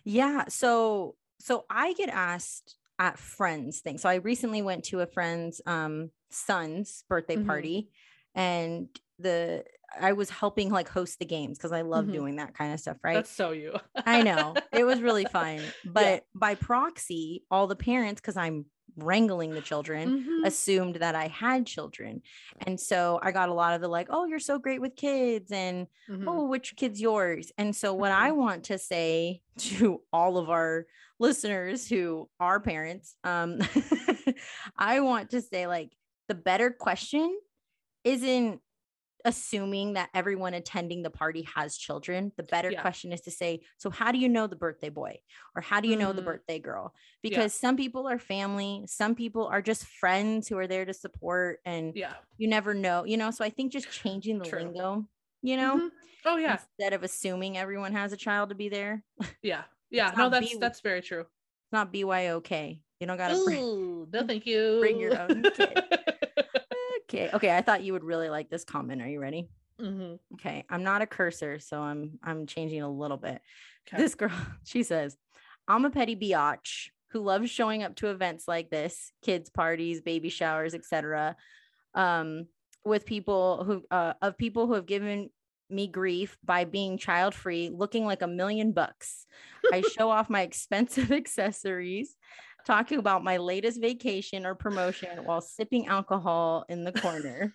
Yeah. 0.07 0.45
So 0.49 1.15
so 1.39 1.65
I 1.69 1.93
get 1.93 2.09
asked 2.09 2.75
at 2.99 3.17
friends 3.17 3.79
things. 3.79 4.01
So 4.03 4.07
I 4.09 4.15
recently 4.15 4.61
went 4.61 4.83
to 4.85 4.99
a 5.01 5.07
friend's 5.07 5.61
um 5.65 6.11
son's 6.29 7.03
birthday 7.09 7.37
Mhm. 7.37 7.47
party 7.47 7.89
and 8.35 8.87
the 9.19 9.63
I 9.99 10.11
was 10.13 10.29
helping 10.29 10.69
like 10.71 10.89
host 10.89 11.19
the 11.19 11.25
games 11.25 11.57
because 11.57 11.71
I 11.71 11.81
love 11.81 12.05
Mhm. 12.07 12.11
doing 12.13 12.35
that 12.37 12.53
kind 12.53 12.73
of 12.73 12.79
stuff, 12.79 12.97
right? 13.03 13.13
that's 13.15 13.29
so 13.31 13.51
you 13.51 13.75
I 14.05 14.21
know. 14.29 14.55
It 14.73 14.83
was 14.83 15.01
really 15.01 15.25
fun. 15.25 15.61
But 15.85 16.25
by 16.35 16.55
proxy, 16.55 17.45
all 17.49 17.67
the 17.67 17.75
parents, 17.77 18.19
because 18.19 18.35
I'm 18.35 18.65
wrangling 18.97 19.53
the 19.53 19.61
children, 19.61 20.25
Mhm. 20.25 20.45
assumed 20.47 20.95
that 20.97 21.15
I 21.15 21.27
had 21.27 21.65
children. 21.65 22.21
And 22.65 22.79
so 22.79 23.19
I 23.21 23.31
got 23.31 23.49
a 23.49 23.53
lot 23.53 23.73
of 23.73 23.81
the 23.81 23.87
like, 23.87 24.07
oh, 24.09 24.25
you're 24.25 24.39
so 24.39 24.57
great 24.59 24.79
with 24.81 24.95
kids 24.95 25.51
and 25.51 25.87
Mhm. 26.09 26.25
oh, 26.27 26.45
which 26.47 26.75
kid's 26.75 26.99
yours? 27.01 27.51
And 27.57 27.75
so, 27.75 27.93
what 27.93 28.11
I 28.11 28.31
want 28.31 28.65
to 28.65 28.77
say 28.77 29.41
to 29.79 30.01
all 30.11 30.37
of 30.37 30.49
our 30.49 30.87
listeners 31.19 31.87
who 31.87 32.29
are 32.39 32.59
parents, 32.59 33.15
um, 33.23 33.59
I 34.77 34.99
want 34.99 35.29
to 35.31 35.41
say, 35.41 35.67
like, 35.67 35.91
the 36.27 36.35
better 36.35 36.69
question 36.71 37.37
isn't 38.03 38.61
assuming 39.25 39.93
that 39.93 40.09
everyone 40.13 40.53
attending 40.53 41.01
the 41.03 41.09
party 41.09 41.41
has 41.55 41.75
children. 41.77 42.31
The 42.37 42.43
better 42.43 42.71
Yeah. 42.71 42.81
question 42.81 43.11
is 43.11 43.21
to 43.21 43.31
say, 43.31 43.61
so 43.77 43.89
how 43.89 44.11
do 44.11 44.17
you 44.19 44.29
know 44.29 44.47
the 44.47 44.55
birthday 44.55 44.89
boy 44.89 45.19
or 45.55 45.61
how 45.61 45.81
do 45.81 45.89
you 45.89 45.95
know 45.97 46.13
the 46.13 46.21
Mhm. 46.21 46.25
birthday 46.25 46.59
girl? 46.59 46.93
Yeah. 47.23 47.29
Because 47.29 47.53
some 47.53 47.75
people 47.75 48.07
are 48.07 48.19
family, 48.19 48.85
some 48.87 49.15
people 49.15 49.47
are 49.47 49.61
just 49.61 49.85
friends 49.85 50.47
who 50.47 50.57
are 50.57 50.67
there 50.67 50.85
to 50.85 50.93
support, 50.93 51.59
and 51.65 51.93
yeah 51.95 52.13
you 52.37 52.47
never 52.47 52.73
know, 52.73 53.03
you 53.05 53.17
know. 53.17 53.31
So 53.31 53.43
I 53.43 53.49
think 53.49 53.71
just 53.73 53.91
changing 53.91 54.37
the 54.39 54.45
True. 54.45 54.59
lingo, 54.59 55.07
you 55.41 55.57
know, 55.57 55.77
Mhm. 55.77 55.91
oh 56.25 56.37
yeah 56.37 56.53
instead 56.53 56.93
of 56.93 57.03
assuming 57.03 57.57
everyone 57.57 57.93
has 57.93 58.13
a 58.13 58.17
child 58.17 58.49
to 58.49 58.55
be 58.55 58.69
there. 58.69 59.03
Yeah 59.41 59.63
yeah 59.89 60.13
no 60.17 60.29
that's 60.29 60.53
be- 60.53 60.57
that's 60.59 60.79
very 60.81 61.01
true 61.01 61.25
not 61.71 61.91
BYOK. 61.91 62.79
You 62.99 63.07
don't 63.07 63.17
gotta 63.17 63.41
bring 63.43 64.09
no 64.11 64.23
thank 64.27 64.45
you 64.45 64.77
bring 64.79 64.99
your 64.99 65.19
own 65.19 65.41
kid. 65.55 65.83
Okay. 67.15 67.29
Okay. 67.33 67.55
I 67.55 67.61
thought 67.61 67.83
you 67.83 67.93
would 67.93 68.03
really 68.03 68.29
like 68.29 68.49
this 68.49 68.63
comment. 68.63 69.01
Are 69.01 69.07
you 69.07 69.19
ready? 69.19 69.49
Mhm. 69.79 70.19
Okay. 70.33 70.63
I'm 70.69 70.83
not 70.83 71.01
a 71.01 71.05
cursor, 71.07 71.59
so 71.59 71.81
I'm 71.81 72.19
I'm 72.23 72.45
changing 72.45 72.81
a 72.81 72.89
little 72.89 73.17
bit. 73.17 73.41
Okay. 73.87 74.01
This 74.01 74.15
girl, 74.15 74.31
she 74.63 74.83
says, 74.83 75.17
I'm 75.67 75.85
a 75.85 75.89
petty 75.89 76.15
biatch 76.15 76.89
who 77.09 77.21
loves 77.21 77.49
showing 77.49 77.83
up 77.83 77.95
to 77.97 78.07
events 78.07 78.47
like 78.47 78.69
this, 78.69 79.11
kids 79.21 79.49
parties, 79.49 80.01
baby 80.01 80.29
showers, 80.29 80.73
etc. 80.73 81.35
Um, 81.93 82.47
with 82.83 83.05
people 83.05 83.63
who 83.63 83.83
uh, 83.89 84.13
of 84.21 84.37
people 84.37 84.67
who 84.67 84.73
have 84.73 84.85
given 84.85 85.29
me 85.69 85.87
grief 85.87 86.37
by 86.43 86.63
being 86.65 86.97
child 86.97 87.33
free, 87.33 87.69
looking 87.73 88.05
like 88.05 88.21
a 88.21 88.27
million 88.27 88.71
bucks. 88.71 89.25
I 89.71 89.81
show 89.97 90.09
off 90.09 90.29
my 90.29 90.41
expensive 90.41 91.11
accessories, 91.11 92.15
talking 92.65 92.99
about 92.99 93.23
my 93.23 93.37
latest 93.37 93.79
vacation 93.79 94.45
or 94.45 94.55
promotion 94.55 95.23
while 95.25 95.41
sipping 95.41 95.87
alcohol 95.87 96.65
in 96.69 96.83
the 96.83 96.91
corner. 96.91 97.53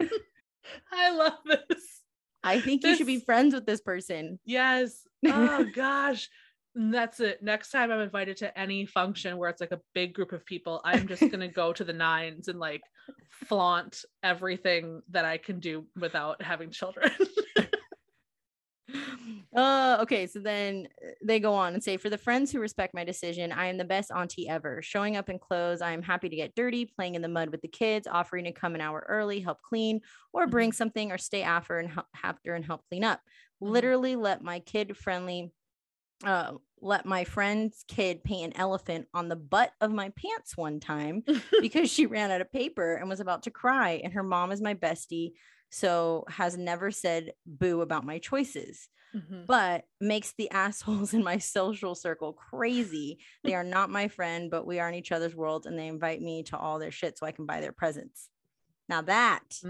I 0.92 1.10
love 1.14 1.38
this. 1.46 2.02
I 2.42 2.60
think 2.60 2.84
you 2.84 2.96
should 2.96 3.06
be 3.06 3.20
friends 3.20 3.54
with 3.54 3.66
this 3.66 3.80
person. 3.80 4.38
Yes. 4.44 5.06
Oh 5.26 5.64
gosh. 5.74 6.28
That's 6.74 7.18
it. 7.20 7.42
Next 7.42 7.70
time 7.70 7.90
I'm 7.90 8.00
invited 8.00 8.36
to 8.38 8.58
any 8.58 8.86
function 8.86 9.36
where 9.36 9.50
it's 9.50 9.60
like 9.60 9.72
a 9.72 9.80
big 9.94 10.14
group 10.14 10.32
of 10.32 10.44
people, 10.46 10.80
I'm 10.84 11.08
just 11.08 11.28
gonna 11.30 11.48
go 11.48 11.72
to 11.72 11.84
the 11.84 11.92
nines 11.92 12.48
and 12.48 12.58
like 12.58 12.82
flaunt 13.30 14.04
everything 14.22 15.02
that 15.10 15.24
I 15.24 15.38
can 15.38 15.60
do 15.60 15.86
without 15.98 16.42
having 16.42 16.70
children. 16.70 17.10
Uh, 19.54 19.98
okay, 20.00 20.26
so 20.26 20.38
then 20.38 20.88
uh, 21.04 21.10
they 21.24 21.40
go 21.40 21.54
on 21.54 21.74
and 21.74 21.82
say, 21.82 21.96
For 21.96 22.10
the 22.10 22.18
friends 22.18 22.52
who 22.52 22.60
respect 22.60 22.94
my 22.94 23.04
decision, 23.04 23.50
I 23.52 23.66
am 23.66 23.78
the 23.78 23.84
best 23.84 24.10
auntie 24.10 24.48
ever. 24.48 24.82
Showing 24.82 25.16
up 25.16 25.28
in 25.28 25.38
clothes, 25.38 25.80
I 25.80 25.92
am 25.92 26.02
happy 26.02 26.28
to 26.28 26.36
get 26.36 26.54
dirty, 26.54 26.84
playing 26.86 27.14
in 27.14 27.22
the 27.22 27.28
mud 27.28 27.50
with 27.50 27.62
the 27.62 27.68
kids, 27.68 28.06
offering 28.06 28.44
to 28.44 28.52
come 28.52 28.74
an 28.74 28.80
hour 28.80 29.04
early, 29.08 29.40
help 29.40 29.62
clean, 29.62 30.00
or 30.32 30.46
bring 30.46 30.72
something, 30.72 31.10
or 31.12 31.18
stay 31.18 31.42
after 31.42 31.78
and 31.78 31.90
help 31.90 32.06
after 32.22 32.54
and 32.54 32.64
help 32.64 32.82
clean 32.88 33.04
up. 33.04 33.20
Mhm. 33.62 33.70
Literally, 33.72 34.16
let 34.16 34.42
my 34.42 34.60
kid 34.60 34.96
friendly, 34.96 35.52
uh, 36.24 36.54
let 36.80 37.06
my 37.06 37.24
friend's 37.24 37.84
kid 37.88 38.22
paint 38.24 38.54
an 38.54 38.60
elephant 38.60 39.08
on 39.14 39.28
the 39.28 39.36
butt 39.36 39.72
of 39.80 39.92
my 39.92 40.10
pants 40.10 40.56
one 40.56 40.80
time 40.80 41.22
because 41.60 41.90
she 41.90 42.06
ran 42.06 42.30
out 42.30 42.40
of 42.40 42.52
paper 42.52 42.94
and 42.94 43.08
was 43.08 43.20
about 43.20 43.42
to 43.44 43.50
cry. 43.50 44.00
And 44.02 44.12
her 44.12 44.22
mom 44.22 44.52
is 44.52 44.60
my 44.60 44.74
bestie, 44.74 45.32
so 45.70 46.24
has 46.28 46.56
never 46.56 46.90
said 46.90 47.32
boo 47.46 47.80
about 47.80 48.04
my 48.04 48.18
choices 48.18 48.88
Mhm. 49.14 49.48
but 49.48 49.86
makes 50.00 50.32
the 50.34 50.50
assholes 50.52 51.14
in 51.14 51.24
my 51.24 51.38
social 51.38 51.94
circle 51.94 52.32
crazy. 52.34 53.20
They 53.44 53.54
are 53.54 53.64
not 53.64 53.90
my 53.90 54.08
friend, 54.08 54.50
but 54.50 54.66
we 54.66 54.80
are 54.80 54.88
in 54.88 54.94
each 54.94 55.12
other's 55.12 55.34
worlds 55.36 55.66
and 55.66 55.78
they 55.78 55.88
invite 55.88 56.20
me 56.22 56.42
to 56.44 56.58
all 56.58 56.78
their 56.78 56.90
shit 56.92 57.18
so 57.18 57.26
I 57.26 57.32
can 57.32 57.46
buy 57.46 57.60
their 57.60 57.72
presents. 57.72 58.28
Now 58.88 59.02
that 59.02 59.64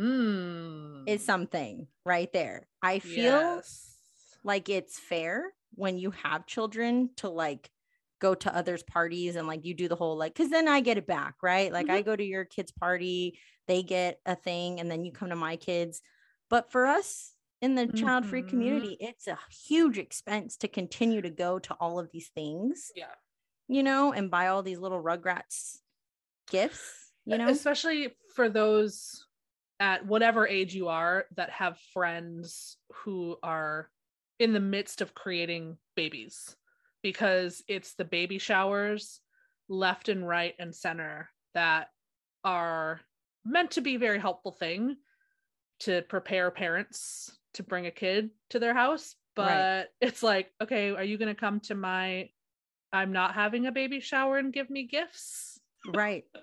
is 1.07 1.23
Mm. 1.23 1.25
something 1.25 1.89
right 2.05 2.33
there. 2.33 2.69
I 2.83 2.99
feel 2.99 3.65
Yes. 3.65 4.39
like 4.45 4.69
it's 4.69 4.99
fair 4.99 5.55
when 5.75 5.99
you 5.99 6.11
have 6.13 6.47
children 6.47 7.11
to 7.17 7.29
like 7.29 7.71
go 8.21 8.35
to 8.35 8.55
others' 8.55 8.83
parties 8.83 9.37
and 9.37 9.47
like 9.47 9.65
you 9.65 9.75
do 9.75 9.89
the 9.89 9.97
whole 9.97 10.17
like 10.17 10.35
because 10.35 10.51
then 10.51 10.69
I 10.69 10.81
get 10.81 10.99
it 10.99 11.07
back, 11.07 11.37
right? 11.43 11.73
Like 11.73 11.91
I 11.91 12.03
go 12.03 12.17
to 12.17 12.25
your 12.25 12.45
kids' 12.45 12.73
party, 12.73 13.39
they 13.67 13.83
get 13.83 14.21
a 14.27 14.37
thing, 14.37 14.81
and 14.81 14.91
then 14.91 15.05
you 15.05 15.13
come 15.13 15.31
to 15.31 15.37
my 15.37 15.57
kids. 15.57 16.03
But 16.51 16.71
for 16.73 16.87
us 16.87 17.35
in 17.61 17.75
the 17.75 17.89
child 17.89 18.27
free 18.27 18.43
Mhm. 18.43 18.49
community, 18.49 18.97
it's 19.01 19.27
a 19.27 19.39
huge 19.51 19.99
expense 19.99 20.57
to 20.59 20.69
continue 20.69 21.23
to 21.23 21.31
go 21.31 21.59
to 21.61 21.75
all 21.75 21.99
of 21.99 22.11
these 22.13 22.29
things, 22.29 22.93
Yeah. 22.95 23.15
you 23.69 23.83
know, 23.83 24.13
and 24.13 24.31
buy 24.31 24.49
all 24.49 24.63
these 24.63 24.79
little 24.79 25.03
rugrats 25.03 25.81
gifts, 26.51 27.13
you 27.27 27.39
know? 27.39 27.51
especially 27.51 28.17
for 28.35 28.49
those 28.49 29.27
at 29.81 30.07
whatever 30.07 30.47
age 30.49 30.75
you 30.75 30.89
are 30.89 31.27
that 31.37 31.51
have 31.51 31.79
friends 31.81 32.79
who 32.93 33.39
are 33.43 33.91
in 34.41 34.53
the 34.55 34.61
midst 34.61 35.01
of 35.03 35.15
creating 35.15 35.79
babies 35.97 36.58
because 37.03 37.63
it's 37.69 37.95
the 37.95 38.05
baby 38.05 38.39
showers 38.39 39.21
left 39.69 40.09
and 40.09 40.27
right 40.27 40.55
and 40.59 40.75
center 40.75 41.29
that 41.55 41.89
are 42.45 43.01
meant 43.45 43.73
to 43.73 43.81
be 43.81 43.95
a 43.97 43.99
very 43.99 44.19
helpful 44.19 44.53
thing 44.53 44.97
to 45.81 46.03
prepare 46.03 46.51
parents 46.51 47.37
to 47.55 47.63
bring 47.63 47.87
a 47.87 47.91
kid 47.91 48.31
to 48.51 48.59
their 48.59 48.75
house 48.75 49.15
but 49.37 49.47
Right. 49.47 49.87
it's 50.01 50.23
like 50.23 50.51
okay 50.63 50.91
are 50.91 51.05
you 51.05 51.19
going 51.19 51.35
to 51.35 51.39
come 51.41 51.61
to 51.61 51.75
my 51.75 52.29
i'm 52.93 53.13
not 53.13 53.35
having 53.35 53.67
a 53.67 53.73
baby 53.73 54.01
shower 54.01 54.39
and 54.39 54.53
give 54.53 54.71
me 54.71 54.87
gifts 54.87 55.61
right. 55.95 56.25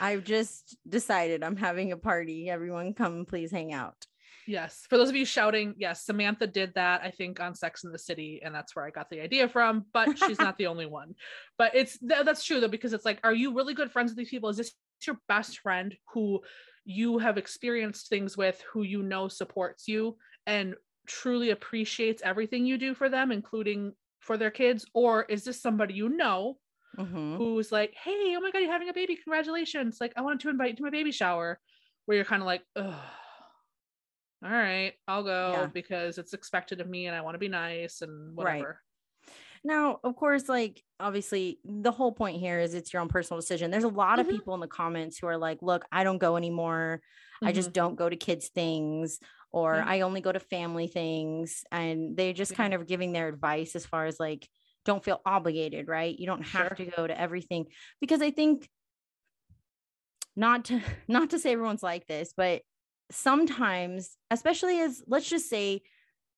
I've 0.00 0.24
just 0.24 0.76
decided 0.88 1.42
I'm 1.42 1.56
having 1.56 1.90
a 1.92 1.96
party. 1.96 2.48
Everyone 2.48 2.94
come 2.94 3.24
please 3.26 3.50
hang 3.50 3.72
out. 3.72 4.06
Yes. 4.46 4.86
For 4.88 4.96
those 4.96 5.08
of 5.08 5.16
you 5.16 5.24
shouting, 5.24 5.74
yes, 5.78 6.04
Samantha 6.04 6.46
did 6.46 6.74
that, 6.74 7.02
I 7.02 7.10
think, 7.10 7.40
on 7.40 7.54
Sex 7.54 7.84
in 7.84 7.92
the 7.92 7.98
City, 7.98 8.40
and 8.42 8.54
that's 8.54 8.74
where 8.74 8.84
I 8.84 8.90
got 8.90 9.10
the 9.10 9.20
idea 9.20 9.48
from. 9.48 9.86
But 9.92 10.18
she's 10.18 10.38
not 10.38 10.56
the 10.56 10.66
only 10.68 10.86
one. 10.86 11.14
But 11.58 11.74
it's 11.74 11.98
th- 11.98 12.24
that's 12.24 12.44
true 12.44 12.60
though, 12.60 12.68
because 12.68 12.92
it's 12.92 13.04
like, 13.04 13.20
are 13.24 13.34
you 13.34 13.54
really 13.54 13.74
good 13.74 13.90
friends 13.90 14.10
with 14.10 14.18
these 14.18 14.30
people? 14.30 14.48
Is 14.48 14.56
this 14.56 14.72
your 15.06 15.18
best 15.28 15.58
friend 15.60 15.96
who 16.14 16.40
you 16.84 17.18
have 17.18 17.36
experienced 17.36 18.08
things 18.08 18.36
with, 18.36 18.62
who 18.72 18.82
you 18.82 19.02
know 19.02 19.28
supports 19.28 19.86
you 19.88 20.16
and 20.46 20.74
truly 21.06 21.50
appreciates 21.50 22.22
everything 22.22 22.64
you 22.64 22.78
do 22.78 22.94
for 22.94 23.08
them, 23.08 23.32
including 23.32 23.92
for 24.20 24.36
their 24.36 24.50
kids? 24.50 24.86
Or 24.94 25.24
is 25.24 25.44
this 25.44 25.60
somebody 25.60 25.94
you 25.94 26.08
know 26.08 26.58
Mhm. 26.96 27.36
who's 27.36 27.70
like, 27.70 27.94
hey, 27.94 28.34
oh 28.36 28.40
my 28.40 28.50
God, 28.50 28.60
you're 28.60 28.72
having 28.72 28.88
a 28.88 28.94
baby. 28.94 29.16
Congratulations. 29.16 29.98
Like, 30.00 30.12
I 30.16 30.22
wanted 30.22 30.40
to 30.40 30.48
invite 30.48 30.70
you 30.70 30.76
to 30.76 30.82
my 30.82 30.90
baby 30.90 31.12
shower, 31.12 31.60
where 32.06 32.16
you're 32.16 32.24
kind 32.24 32.42
of 32.42 32.46
like, 32.46 32.62
Ugh, 32.76 32.94
all 34.44 34.50
right, 34.50 34.92
I'll 35.06 35.22
go 35.24 35.52
Yeah. 35.52 35.66
because 35.66 36.18
it's 36.18 36.32
expected 36.34 36.80
of 36.80 36.88
me 36.88 37.06
and 37.06 37.16
I 37.16 37.20
want 37.22 37.34
to 37.34 37.38
be 37.38 37.48
nice 37.48 38.02
and 38.02 38.36
whatever. 38.36 38.66
Right. 39.26 39.34
Now, 39.64 39.98
of 40.04 40.14
course, 40.14 40.48
like 40.48 40.82
obviously, 41.00 41.58
the 41.64 41.90
whole 41.90 42.12
point 42.12 42.38
here 42.38 42.60
is 42.60 42.74
it's 42.74 42.92
your 42.92 43.02
own 43.02 43.08
personal 43.08 43.40
decision. 43.40 43.70
There's 43.72 43.82
a 43.84 43.88
lot 43.88 44.20
of 44.20 44.26
Mhm. 44.26 44.30
people 44.30 44.54
in 44.54 44.60
the 44.60 44.68
comments 44.68 45.18
who 45.18 45.26
are 45.26 45.36
like, 45.36 45.60
look, 45.62 45.84
I 45.90 46.04
don't 46.04 46.18
go 46.18 46.36
anymore. 46.36 47.02
I 47.42 47.52
just 47.52 47.72
don't 47.72 47.96
go 47.96 48.08
to 48.08 48.16
kids' 48.16 48.48
things, 48.48 49.18
or 49.50 49.74
Yeah. 49.76 49.84
I 49.86 50.00
only 50.02 50.20
go 50.20 50.30
to 50.32 50.40
family 50.40 50.86
things. 50.86 51.64
And 51.72 52.16
they're 52.16 52.32
just 52.32 52.52
Yeah. 52.52 52.56
kind 52.58 52.74
of 52.74 52.86
giving 52.86 53.12
their 53.12 53.28
advice 53.28 53.74
as 53.74 53.84
far 53.86 54.06
as 54.06 54.20
like, 54.20 54.48
don't 54.84 55.04
feel 55.04 55.20
obligated, 55.26 55.88
right? 55.88 56.16
You 56.16 56.26
don't 56.26 56.42
have 56.42 56.68
Sure. 56.68 56.76
to 56.76 56.84
go 56.86 57.06
to 57.08 57.20
everything 57.20 57.66
because 58.00 58.22
I 58.22 58.30
think 58.30 58.68
not 60.36 60.64
to 60.66 60.80
not 61.08 61.30
to 61.30 61.38
say 61.38 61.52
everyone's 61.52 61.82
like 61.82 62.06
this, 62.06 62.32
but 62.36 62.62
sometimes, 63.10 64.16
especially 64.30 64.80
as 64.80 65.02
let's 65.06 65.28
just 65.28 65.48
say 65.48 65.82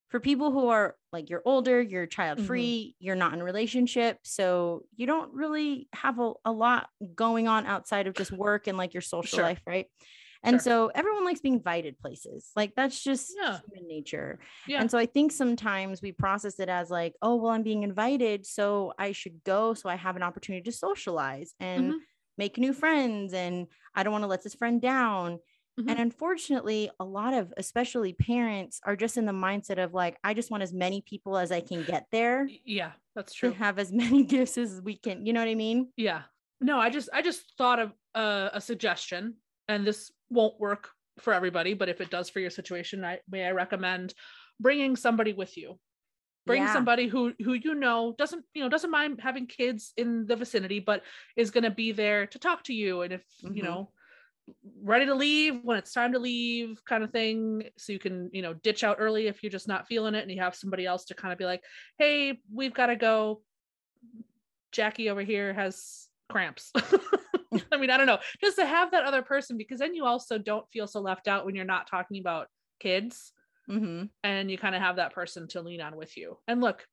for 0.09 0.21
people 0.21 0.51
who 0.53 0.69
are 0.69 0.97
like 1.13 1.31
you're 1.31 1.43
older, 1.45 1.81
you're 1.81 2.07
child 2.07 2.41
free, 2.41 2.97
you're 2.99 3.17
not 3.17 3.33
in 3.33 3.41
a 3.41 3.45
relationship, 3.45 4.19
so 4.25 4.83
you 4.97 5.07
don't 5.07 5.33
really 5.33 5.89
have 5.93 6.19
a, 6.19 6.33
a 6.45 6.53
lot 6.53 6.89
going 7.15 7.49
on 7.49 7.67
outside 7.67 8.07
of 8.07 8.15
just 8.17 8.33
work 8.33 8.67
and 8.67 8.77
like 8.79 8.95
your 8.95 9.01
social 9.03 9.39
Sure. 9.39 9.47
life, 9.47 9.63
right? 9.67 9.87
And 10.43 10.61
Sure. 10.61 10.73
so 10.73 10.87
everyone 10.95 11.25
likes 11.25 11.41
being 11.41 11.55
invited 11.55 11.99
places. 11.99 12.51
Like 12.57 12.75
that's 12.75 13.03
just 13.03 13.37
Yeah. 13.37 13.61
human 13.69 13.87
nature. 13.89 14.41
Yeah. 14.67 14.81
And 14.81 14.91
so 14.91 14.99
I 14.99 15.07
think 15.07 15.33
sometimes 15.33 16.01
we 16.03 16.13
process 16.13 16.59
it 16.59 16.69
as 16.69 16.91
like, 16.91 17.15
oh, 17.23 17.37
well, 17.37 17.53
I'm 17.53 17.63
being 17.63 17.83
invited, 17.83 18.47
so 18.47 18.93
I 18.99 19.13
should 19.13 19.45
go 19.45 19.75
so 19.75 19.89
I 19.89 19.97
have 19.97 20.17
an 20.17 20.23
opportunity 20.23 20.65
to 20.65 20.73
socialize 20.77 21.55
and 21.61 21.95
Mhm. 21.95 22.01
make 22.39 22.59
new 22.59 22.73
friends 22.73 23.33
and 23.35 23.67
I 23.95 24.03
don't 24.03 24.13
want 24.13 24.23
to 24.25 24.29
let 24.29 24.43
this 24.43 24.55
friend 24.55 24.81
down. 24.81 25.41
Mhm. 25.81 25.91
And 25.91 25.99
unfortunately, 26.01 26.91
a 27.01 27.05
lot 27.05 27.35
of 27.35 27.53
especially 27.57 28.13
parents 28.13 28.81
are 28.85 28.97
just 28.97 29.17
in 29.17 29.25
the 29.27 29.33
mindset 29.33 29.83
of 29.83 29.95
like, 29.95 30.19
I 30.23 30.35
just 30.35 30.51
want 30.51 30.63
as 30.63 30.73
many 30.73 31.01
people 31.01 31.37
as 31.39 31.51
I 31.53 31.61
can 31.61 31.83
get 31.85 32.07
there 32.13 32.49
yeah, 32.65 32.93
that's 33.15 33.33
true. 33.35 33.53
have 33.53 33.79
as 33.79 33.93
many 33.93 34.25
gifts 34.25 34.59
as 34.59 34.81
we 34.83 34.97
can. 34.97 35.27
You 35.27 35.33
know 35.33 35.41
what 35.41 35.49
I 35.49 35.55
mean? 35.55 35.93
Yeah. 35.97 36.23
No, 36.61 36.79
I 36.79 36.91
just 36.91 37.09
I 37.13 37.23
just 37.23 37.57
thought 37.57 37.79
of 37.79 37.93
uh, 38.15 38.51
a 38.53 38.61
suggestion, 38.61 39.37
and 39.69 39.87
this 39.87 40.11
won't 40.29 40.61
work 40.61 40.91
for 41.19 41.33
everybody, 41.33 41.75
but 41.75 41.89
if 41.89 42.01
it 42.01 42.11
does 42.11 42.29
for 42.29 42.41
your 42.41 42.51
situation, 42.51 43.05
I 43.05 43.21
may 43.29 43.47
I 43.47 43.53
recommend 43.53 44.13
bringing 44.61 44.95
somebody 44.97 45.33
with 45.33 45.57
you. 45.57 45.79
Bring 46.47 46.63
Yeah. 46.65 46.73
somebody 46.73 47.07
who 47.07 47.33
who 47.43 47.55
you 47.55 47.75
know 47.75 48.15
doesn't 48.19 48.45
you 48.55 48.63
know 48.63 48.69
doesn't 48.69 48.91
mind 48.91 49.21
having 49.23 49.47
kids 49.47 49.93
in 49.97 50.27
the 50.27 50.37
vicinity, 50.37 50.81
but 50.81 51.03
is 51.37 51.51
going 51.51 51.65
to 51.65 51.71
be 51.71 51.93
there 51.93 52.27
to 52.27 52.39
talk 52.39 52.65
to 52.65 52.75
you, 52.75 53.03
and 53.03 53.13
if 53.15 53.25
Mhm. 53.43 53.57
you 53.57 53.63
know 53.63 53.93
ready 54.83 55.07
to 55.07 55.15
leave 55.15 55.61
when 55.63 55.77
it's 55.77 55.93
time 55.93 56.13
to 56.13 56.19
leave 56.19 56.81
kind 56.87 57.03
of 57.05 57.11
thing. 57.11 57.65
So 57.79 57.93
you 57.93 57.99
can 57.99 58.31
you 58.33 58.43
know 58.43 58.55
ditch 58.55 58.85
out 58.85 58.97
early 59.01 59.27
if 59.27 59.43
you're 59.43 59.51
just 59.51 59.69
not 59.69 59.87
feeling 59.87 60.15
it 60.15 60.23
and 60.23 60.31
you 60.31 60.41
have 60.41 60.55
somebody 60.55 60.87
else 60.87 61.05
to 61.07 61.15
kind 61.15 61.33
of 61.33 61.39
be 61.39 61.45
like 61.45 61.63
hey 61.99 62.39
we've 62.53 62.75
got 62.75 62.87
to 62.87 62.97
go. 62.97 63.43
Jackie 64.73 65.11
over 65.11 65.23
here 65.23 65.53
has 65.53 66.07
cramps. 66.31 66.73
I 67.73 67.77
mean 67.79 67.91
i 67.91 67.97
don't 67.97 68.07
know. 68.07 68.19
Just 68.41 68.57
to 68.59 68.67
have 68.67 68.93
that 68.93 69.05
other 69.05 69.23
person 69.23 69.57
because 69.59 69.81
then 69.81 69.95
you 69.95 70.05
also 70.05 70.39
don't 70.39 70.69
feel 70.73 70.87
so 70.87 71.01
left 71.01 71.27
out 71.27 71.45
when 71.45 71.55
you're 71.57 71.65
not 71.65 71.89
talking 71.89 72.21
about 72.21 72.49
kids. 72.81 73.33
Mm-hmm. 73.69 74.07
and 74.25 74.51
you 74.51 74.59
kind 74.59 74.75
of 74.75 74.83
have 74.83 74.97
that 74.97 75.13
person 75.15 75.47
to 75.49 75.61
lean 75.61 75.81
on 75.81 75.95
with 75.97 76.17
you. 76.17 76.39
And 76.49 76.61
look 76.61 76.85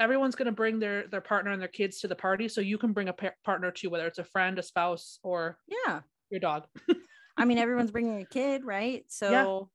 everyone's 0.00 0.34
going 0.34 0.46
to 0.46 0.52
bring 0.52 0.80
their 0.80 1.06
their 1.06 1.20
partner 1.20 1.52
and 1.52 1.60
their 1.60 1.68
kids 1.68 2.00
to 2.00 2.08
the 2.08 2.16
party 2.16 2.48
so 2.48 2.60
you 2.60 2.76
can 2.76 2.92
bring 2.92 3.08
a 3.08 3.12
par- 3.12 3.36
partner 3.44 3.70
too 3.70 3.88
whether 3.88 4.08
it's 4.08 4.18
a 4.18 4.24
friend 4.24 4.58
a 4.58 4.62
spouse 4.62 5.20
or 5.22 5.56
Yeah. 5.86 6.00
your 6.30 6.40
dog 6.40 6.64
I 7.36 7.44
mean, 7.44 7.58
everyone's 7.58 7.90
bringing 7.90 8.20
a 8.20 8.26
kid, 8.26 8.64
right? 8.64 9.04
So 9.10 9.70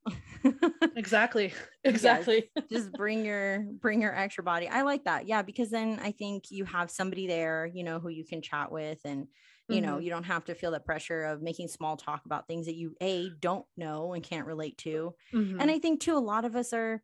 exactly 0.96 1.54
exactly 1.84 2.52
just 2.70 2.96
bring 2.96 3.26
your 3.26 3.62
bring 3.80 4.02
your 4.02 4.16
extra 4.16 4.44
body. 4.44 4.68
I 4.68 4.84
like 4.84 5.06
that. 5.06 5.28
Yeah, 5.28 5.42
because 5.42 5.72
then 5.72 6.00
I 6.00 6.12
think 6.12 6.52
you 6.52 6.66
have 6.66 6.92
somebody 6.92 7.28
there, 7.28 7.66
you 7.66 7.84
know, 7.84 8.00
who 8.00 8.10
you 8.10 8.26
can 8.26 8.42
chat 8.42 8.72
with 8.72 9.00
and 9.06 9.28
you 9.68 9.82
know, 9.82 9.98
Mhm. 9.98 10.00
you 10.00 10.10
don't 10.10 10.24
have 10.24 10.46
to 10.46 10.56
feel 10.56 10.72
the 10.72 10.80
pressure 10.80 11.24
of 11.26 11.44
making 11.44 11.68
small 11.68 11.96
talk 11.96 12.26
about 12.26 12.48
things 12.48 12.66
that 12.66 12.76
you 12.76 12.96
a 13.02 13.30
don't 13.40 13.66
know 13.78 14.14
and 14.14 14.24
can't 14.24 14.48
relate 14.48 14.78
to. 14.80 15.14
Mhm. 15.32 15.60
And 15.60 15.70
I 15.70 15.78
think 15.80 16.02
too 16.02 16.18
a 16.18 16.20
lot 16.20 16.46
of 16.46 16.56
us 16.56 16.74
are 16.74 17.04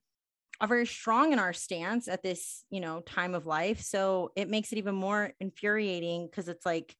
are 0.62 0.68
very 0.68 0.88
strong 0.88 1.34
in 1.34 1.40
our 1.40 1.54
stance 1.54 2.08
at 2.08 2.24
this, 2.24 2.66
you 2.70 2.82
know, 2.82 3.02
time 3.02 3.36
of 3.36 3.46
life. 3.48 3.82
So 3.82 4.32
it 4.36 4.50
makes 4.50 4.72
it 4.74 4.78
even 4.80 4.96
more 4.96 5.34
infuriating 5.40 6.28
because 6.28 6.50
it's 6.50 6.66
like 6.66 6.98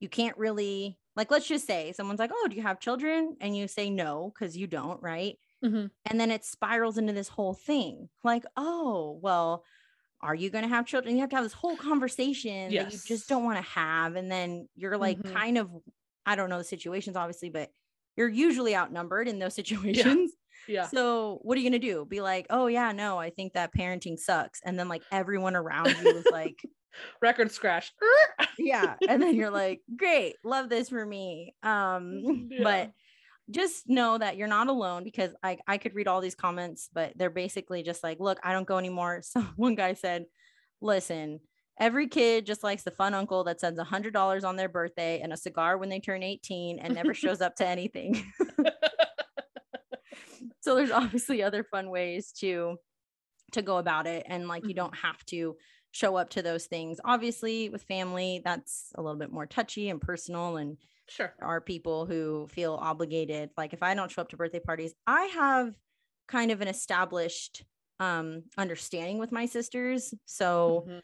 you 0.00 0.08
can't 0.08 0.36
really 0.38 0.98
like 1.20 1.30
let's 1.30 1.46
just 1.48 1.66
say 1.66 1.92
someone's 1.92 2.20
like, 2.20 2.32
"Oh, 2.34 2.48
do 2.48 2.56
you 2.56 2.62
have 2.62 2.80
children?" 2.80 3.36
and 3.40 3.56
you 3.56 3.68
say 3.68 3.90
no 3.90 4.32
cuz 4.38 4.56
you 4.56 4.66
don't, 4.66 5.02
right? 5.02 5.38
Mhm. 5.62 5.90
And 6.06 6.18
then 6.20 6.30
it 6.30 6.44
spirals 6.44 6.98
into 6.98 7.12
this 7.12 7.28
whole 7.28 7.54
thing. 7.54 8.08
Like, 8.24 8.44
"Oh, 8.56 9.18
well, 9.22 9.64
are 10.22 10.34
you 10.34 10.50
going 10.50 10.62
to 10.64 10.68
have 10.68 10.86
children?" 10.86 11.14
You 11.16 11.20
have 11.22 11.30
to 11.30 11.36
have 11.36 11.44
this 11.44 11.52
whole 11.54 11.76
conversation 11.76 12.76
that 12.76 12.86
you 12.92 13.00
just 13.04 13.28
don't 13.28 13.44
want 13.44 13.58
to 13.58 13.70
have 13.70 14.16
and 14.16 14.30
then 14.32 14.68
you're 14.76 14.98
like 14.98 15.22
Mhm. 15.22 15.32
kind 15.32 15.58
of 15.58 15.70
I 16.26 16.36
don't 16.36 16.50
know 16.50 16.58
the 16.58 16.64
situations 16.64 17.16
obviously, 17.16 17.50
but 17.50 17.70
you're 18.16 18.28
usually 18.28 18.76
outnumbered 18.76 19.28
in 19.28 19.38
those 19.38 19.54
situations. 19.54 20.32
Yeah. 20.66 20.90
So 20.90 21.38
what 21.42 21.56
are 21.58 21.60
you 21.60 21.68
gonna 21.70 21.78
do? 21.80 22.04
Be 22.06 22.20
like, 22.20 22.46
oh 22.50 22.66
yeah, 22.68 22.92
no, 22.92 23.18
I 23.18 23.30
think 23.30 23.54
that 23.54 23.74
parenting 23.74 24.18
sucks. 24.18 24.60
And 24.64 24.78
then 24.78 24.88
like 24.88 25.04
everyone 25.12 25.56
around 25.56 25.98
you 25.98 26.16
is 26.16 26.30
like, 26.30 26.66
Record 27.22 27.50
scratch. 27.52 27.92
yeah. 28.58 28.96
And 29.08 29.22
then 29.22 29.34
you're 29.36 29.50
like, 29.50 29.80
great, 29.96 30.36
love 30.44 30.68
this 30.68 30.88
for 30.88 31.04
me. 31.04 31.54
Um, 31.62 32.22
Yeah. 32.50 32.62
but 32.64 32.92
just 33.50 33.88
know 33.88 34.16
that 34.16 34.36
you're 34.36 34.46
not 34.48 34.68
alone 34.68 35.02
because 35.04 35.32
I 35.42 35.58
I 35.66 35.78
could 35.78 35.94
read 35.94 36.06
all 36.08 36.20
these 36.20 36.34
comments, 36.36 36.88
but 36.92 37.12
they're 37.16 37.30
basically 37.30 37.82
just 37.82 38.02
like, 38.04 38.20
look, 38.20 38.38
I 38.44 38.52
don't 38.52 38.66
go 38.66 38.78
anymore. 38.78 39.22
So 39.24 39.40
one 39.56 39.74
guy 39.74 39.94
said, 39.94 40.26
listen, 40.80 41.40
every 41.78 42.06
kid 42.08 42.46
just 42.46 42.62
likes 42.62 42.82
the 42.84 42.90
fun 42.90 43.14
uncle 43.14 43.42
that 43.44 43.60
sends 43.60 43.78
a 43.78 43.84
hundred 43.84 44.12
dollars 44.12 44.44
on 44.44 44.56
their 44.56 44.68
birthday 44.68 45.20
and 45.20 45.32
a 45.32 45.36
cigar 45.36 45.78
when 45.78 45.88
they 45.88 45.98
turn 46.00 46.22
18 46.22 46.78
and 46.78 46.94
never 46.94 47.14
shows 47.14 47.40
up 47.40 47.56
to 47.56 47.66
anything. 47.66 48.22
so 50.60 50.74
there's 50.76 50.90
obviously 50.90 51.42
other 51.42 51.64
fun 51.64 51.90
ways 51.90 52.32
to 52.32 52.76
to 53.52 53.62
go 53.62 53.78
about 53.78 54.06
it 54.06 54.24
and 54.28 54.46
like 54.46 54.62
you 54.64 54.70
Mhm. 54.74 54.76
don't 54.76 54.96
have 54.96 55.24
to 55.26 55.56
show 55.92 56.16
up 56.16 56.30
to 56.30 56.42
those 56.42 56.66
things 56.66 57.00
obviously 57.04 57.68
with 57.68 57.82
family 57.82 58.40
that's 58.44 58.92
a 58.96 59.02
little 59.02 59.18
bit 59.18 59.32
more 59.32 59.46
touchy 59.46 59.88
and 59.88 60.00
personal 60.00 60.56
and 60.56 60.78
Sure. 61.08 61.34
are 61.40 61.60
people 61.60 62.06
who 62.06 62.46
feel 62.48 62.74
obligated 62.74 63.50
like 63.56 63.72
if 63.72 63.82
i 63.82 63.94
don't 63.94 64.10
show 64.10 64.22
up 64.22 64.28
to 64.28 64.36
birthday 64.36 64.60
parties 64.60 64.94
i 65.06 65.24
have 65.26 65.76
kind 66.28 66.50
of 66.52 66.60
an 66.60 66.68
established 66.68 67.64
um 67.98 68.44
understanding 68.56 69.18
with 69.18 69.32
my 69.32 69.46
sisters 69.46 70.14
so 70.26 70.86
Mhm. 70.86 71.00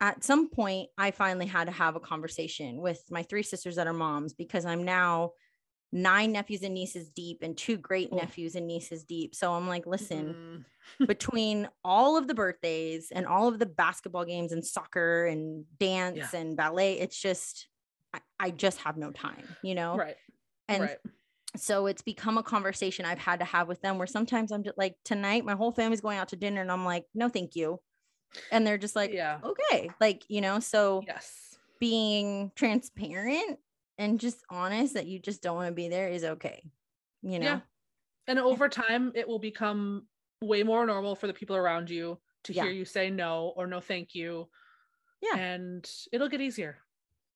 at 0.00 0.24
some 0.24 0.48
point 0.50 0.90
i 0.98 1.10
finally 1.10 1.46
had 1.46 1.66
to 1.66 1.72
have 1.72 1.96
a 1.96 2.00
conversation 2.00 2.80
with 2.80 3.02
my 3.10 3.22
three 3.22 3.42
sisters 3.42 3.76
that 3.76 3.86
are 3.86 3.92
moms 3.92 4.32
because 4.34 4.64
i'm 4.66 4.84
now 4.84 5.30
nine 5.94 6.32
nephews 6.32 6.62
and 6.64 6.74
nieces 6.74 7.08
deep 7.08 7.38
and 7.42 7.56
two 7.56 7.76
great 7.76 8.08
Oh. 8.12 8.16
nephews 8.16 8.56
and 8.56 8.66
nieces 8.66 9.04
deep 9.04 9.34
so 9.34 9.52
i'm 9.54 9.68
like 9.68 9.86
listen 9.86 10.34
Mhm. 11.00 11.06
between 11.08 11.68
all 11.84 12.18
of 12.18 12.26
the 12.28 12.34
birthdays 12.34 13.10
and 13.10 13.26
all 13.26 13.48
of 13.48 13.58
the 13.58 13.64
basketball 13.66 14.24
games 14.26 14.52
and 14.52 14.62
soccer 14.66 15.24
and 15.26 15.64
dance 15.78 16.34
and 16.34 16.56
ballet 16.56 16.98
it's 16.98 17.18
just 17.18 17.68
I, 18.12 18.20
I 18.38 18.50
just 18.50 18.78
have 18.80 18.96
no 18.98 19.10
time 19.12 19.46
you 19.62 19.74
know 19.76 19.96
Right. 19.96 20.16
and 20.68 20.82
right. 20.82 20.98
so 21.56 21.86
it's 21.86 22.02
become 22.02 22.36
a 22.38 22.42
conversation 22.42 23.04
i've 23.06 23.18
had 23.18 23.38
to 23.38 23.44
have 23.46 23.68
with 23.68 23.80
them 23.80 23.96
where 23.96 24.06
sometimes 24.08 24.50
i'm 24.52 24.64
just 24.64 24.76
like 24.76 24.96
tonight 25.04 25.44
my 25.44 25.54
whole 25.54 25.72
family's 25.72 26.00
going 26.02 26.18
out 26.18 26.28
to 26.30 26.36
dinner 26.36 26.60
and 26.60 26.70
i'm 26.72 26.84
like 26.84 27.04
no 27.14 27.28
thank 27.28 27.54
you 27.56 27.80
and 28.50 28.66
they're 28.66 28.76
just 28.78 28.96
like 28.96 29.12
yeah. 29.12 29.38
okay 29.44 29.90
like 30.00 30.24
you 30.28 30.40
know 30.40 30.58
so 30.58 31.02
Yes. 31.06 31.56
being 31.78 32.50
transparent 32.56 33.58
and 33.98 34.18
just 34.20 34.38
honest 34.50 34.94
that 34.94 35.06
you 35.06 35.18
just 35.18 35.42
don't 35.42 35.56
want 35.56 35.68
to 35.68 35.74
be 35.74 35.88
there 35.88 36.08
is 36.08 36.24
okay 36.24 36.62
you 37.22 37.38
know 37.38 37.46
Yeah. 37.46 37.60
And 38.26 38.38
over 38.38 38.70
time, 38.70 39.12
it 39.14 39.28
will 39.28 39.38
become 39.38 40.06
way 40.40 40.62
more 40.62 40.86
normal 40.86 41.14
for 41.14 41.26
the 41.26 41.34
people 41.34 41.56
around 41.56 41.90
you 41.90 42.18
to 42.44 42.54
Yeah. 42.54 42.62
hear 42.62 42.72
you 42.72 42.86
say 42.86 43.10
no 43.10 43.52
or 43.54 43.66
no 43.66 43.80
thank 43.80 44.14
you. 44.14 44.48
Yeah. 45.20 45.36
And 45.36 45.84
it'll 46.10 46.28
get 46.30 46.40
easier. 46.40 46.78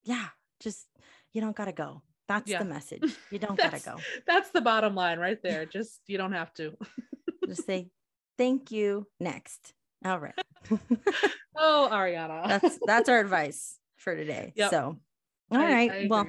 yeah 0.05 0.29
just 0.61 0.87
you 1.35 1.41
don't 1.43 1.55
gotta 1.55 1.73
go 1.73 2.03
that's 2.27 2.51
Yeah. 2.51 2.61
the 2.61 2.65
message 2.65 3.03
you 3.31 3.39
don't 3.39 3.59
gotta 3.59 3.81
go 3.81 3.97
That's 4.27 4.51
the 4.51 4.61
bottom 4.63 4.95
line 4.95 5.19
right 5.19 5.41
there. 5.43 5.67
Just 5.67 6.01
you 6.07 6.17
don't 6.17 6.33
have 6.33 6.53
to. 6.55 6.77
just 7.47 7.67
say 7.67 7.91
thank 8.39 8.71
you 8.73 9.07
next 9.21 9.75
all 10.07 10.19
right 10.19 10.41
Oh, 11.55 11.89
Ariana. 11.93 12.49
that's 12.49 12.79
that's 12.87 13.09
our 13.09 13.21
advice 13.21 13.79
for 13.97 14.15
today 14.17 14.53
Yep. 14.57 14.71
so 14.71 14.97
all 15.51 15.59
I- 15.61 15.73
right 15.73 15.91
I 15.93 16.07
well. 16.09 16.29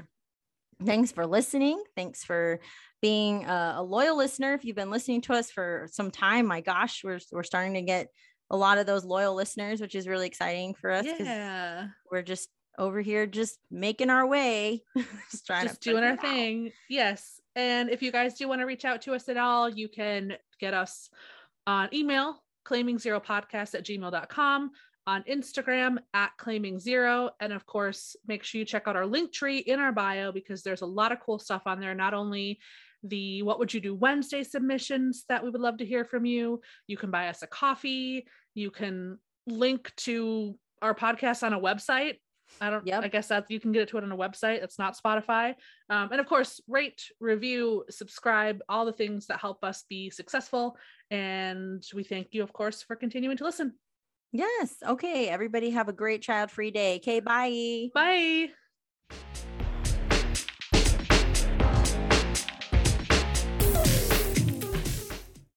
Thanks 0.85 1.11
for 1.11 1.25
listening 1.25 1.81
thanks 1.95 2.23
for 2.23 2.59
being 3.01 3.45
a, 3.45 3.75
a 3.77 3.83
loyal 3.83 4.17
listener 4.17 4.53
if 4.53 4.63
you've 4.63 4.75
been 4.75 4.91
listening 4.91 5.21
to 5.21 5.33
us 5.33 5.51
for 5.51 5.87
some 5.91 6.11
time 6.11 6.45
my 6.45 6.61
gosh 6.61 7.01
we're, 7.03 7.19
we're 7.31 7.43
starting 7.43 7.73
to 7.73 7.81
get 7.81 8.07
a 8.51 8.57
lot 8.57 8.77
of 8.77 8.85
those 8.85 9.05
loyal 9.05 9.35
listeners 9.35 9.81
which 9.81 9.95
is 9.95 10.07
really 10.07 10.27
exciting 10.27 10.73
for 10.73 10.91
us. 10.91 11.05
yeah. 11.19 11.87
we're 12.11 12.21
just 12.21 12.49
over 12.79 13.01
here 13.01 13.27
just 13.27 13.59
making 13.69 14.09
our 14.09 14.25
way 14.25 14.81
just 15.31 15.45
trying 15.45 15.67
just 15.67 15.81
to 15.81 15.91
doing 15.91 16.03
our 16.03 16.11
it 16.11 16.19
out. 16.19 16.21
thing. 16.21 16.71
Yes. 16.89 17.39
And 17.55 17.89
if 17.89 18.01
you 18.01 18.11
guys 18.11 18.35
do 18.35 18.47
want 18.47 18.61
to 18.61 18.65
reach 18.65 18.85
out 18.85 19.01
to 19.03 19.13
us 19.13 19.27
at 19.27 19.37
all, 19.37 19.69
you 19.69 19.89
can 19.89 20.33
get 20.59 20.73
us 20.73 21.09
on 21.67 21.89
email, 21.93 22.41
claiming 22.63 22.97
zero 22.97 23.19
podcast 23.19 23.75
at 23.75 23.85
gmail.com, 23.85 24.71
on 25.07 25.23
Instagram 25.23 25.97
at 26.13 26.31
claiming 26.37 26.79
zero. 26.79 27.31
And 27.39 27.53
of 27.53 27.65
course, 27.65 28.15
make 28.27 28.43
sure 28.43 28.59
you 28.59 28.65
check 28.65 28.87
out 28.87 28.95
our 28.95 29.05
link 29.05 29.31
tree 29.31 29.59
in 29.59 29.79
our 29.79 29.91
bio 29.91 30.31
because 30.31 30.61
there's 30.61 30.81
a 30.81 30.85
lot 30.85 31.11
of 31.11 31.19
cool 31.19 31.39
stuff 31.39 31.63
on 31.65 31.79
there. 31.79 31.95
Not 31.95 32.13
only 32.13 32.59
the 33.03 33.41
what 33.43 33.59
would 33.59 33.73
you 33.73 33.79
do 33.79 33.95
Wednesday 33.95 34.43
submissions 34.43 35.23
that 35.29 35.43
we 35.43 35.49
would 35.49 35.61
love 35.61 35.77
to 35.77 35.85
hear 35.85 36.05
from 36.05 36.25
you. 36.25 36.61
You 36.87 36.97
can 36.97 37.11
buy 37.11 37.29
us 37.29 37.41
a 37.41 37.47
coffee. 37.47 38.27
You 38.53 38.71
can 38.71 39.17
link 39.47 39.91
to 39.97 40.57
our 40.81 40.93
podcast 40.93 41.43
on 41.43 41.53
a 41.53 41.59
website. 41.59 42.17
I 42.59 42.69
don't. 42.69 42.85
Yep. 42.85 43.03
I 43.03 43.07
guess 43.07 43.27
that 43.27 43.45
you 43.49 43.59
can 43.59 43.71
get 43.71 43.83
it 43.83 43.89
to 43.89 43.97
it 43.97 44.03
on 44.03 44.11
a 44.11 44.17
website. 44.17 44.63
It's 44.63 44.79
not 44.79 44.97
Spotify. 44.97 45.53
Um, 45.89 46.09
and 46.11 46.19
of 46.19 46.25
course, 46.25 46.59
rate, 46.67 47.03
review, 47.19 47.85
subscribe, 47.89 48.59
all 48.67 48.85
the 48.85 48.93
things 48.93 49.27
that 49.27 49.39
help 49.39 49.63
us 49.63 49.85
be 49.87 50.09
successful. 50.09 50.75
And 51.11 51.83
we 51.93 52.03
thank 52.03 52.29
you, 52.31 52.43
of 52.43 52.51
course, 52.51 52.81
for 52.81 52.95
continuing 52.95 53.37
to 53.37 53.43
listen. 53.43 53.73
Yes. 54.31 54.75
Okay. 54.85 55.29
Everybody 55.29 55.71
have 55.71 55.89
a 55.89 55.93
great 55.93 56.21
child 56.21 56.51
free 56.51 56.71
day. 56.71 56.97
Okay. 56.97 57.19
Bye. 57.19 57.89
Bye. 57.93 58.49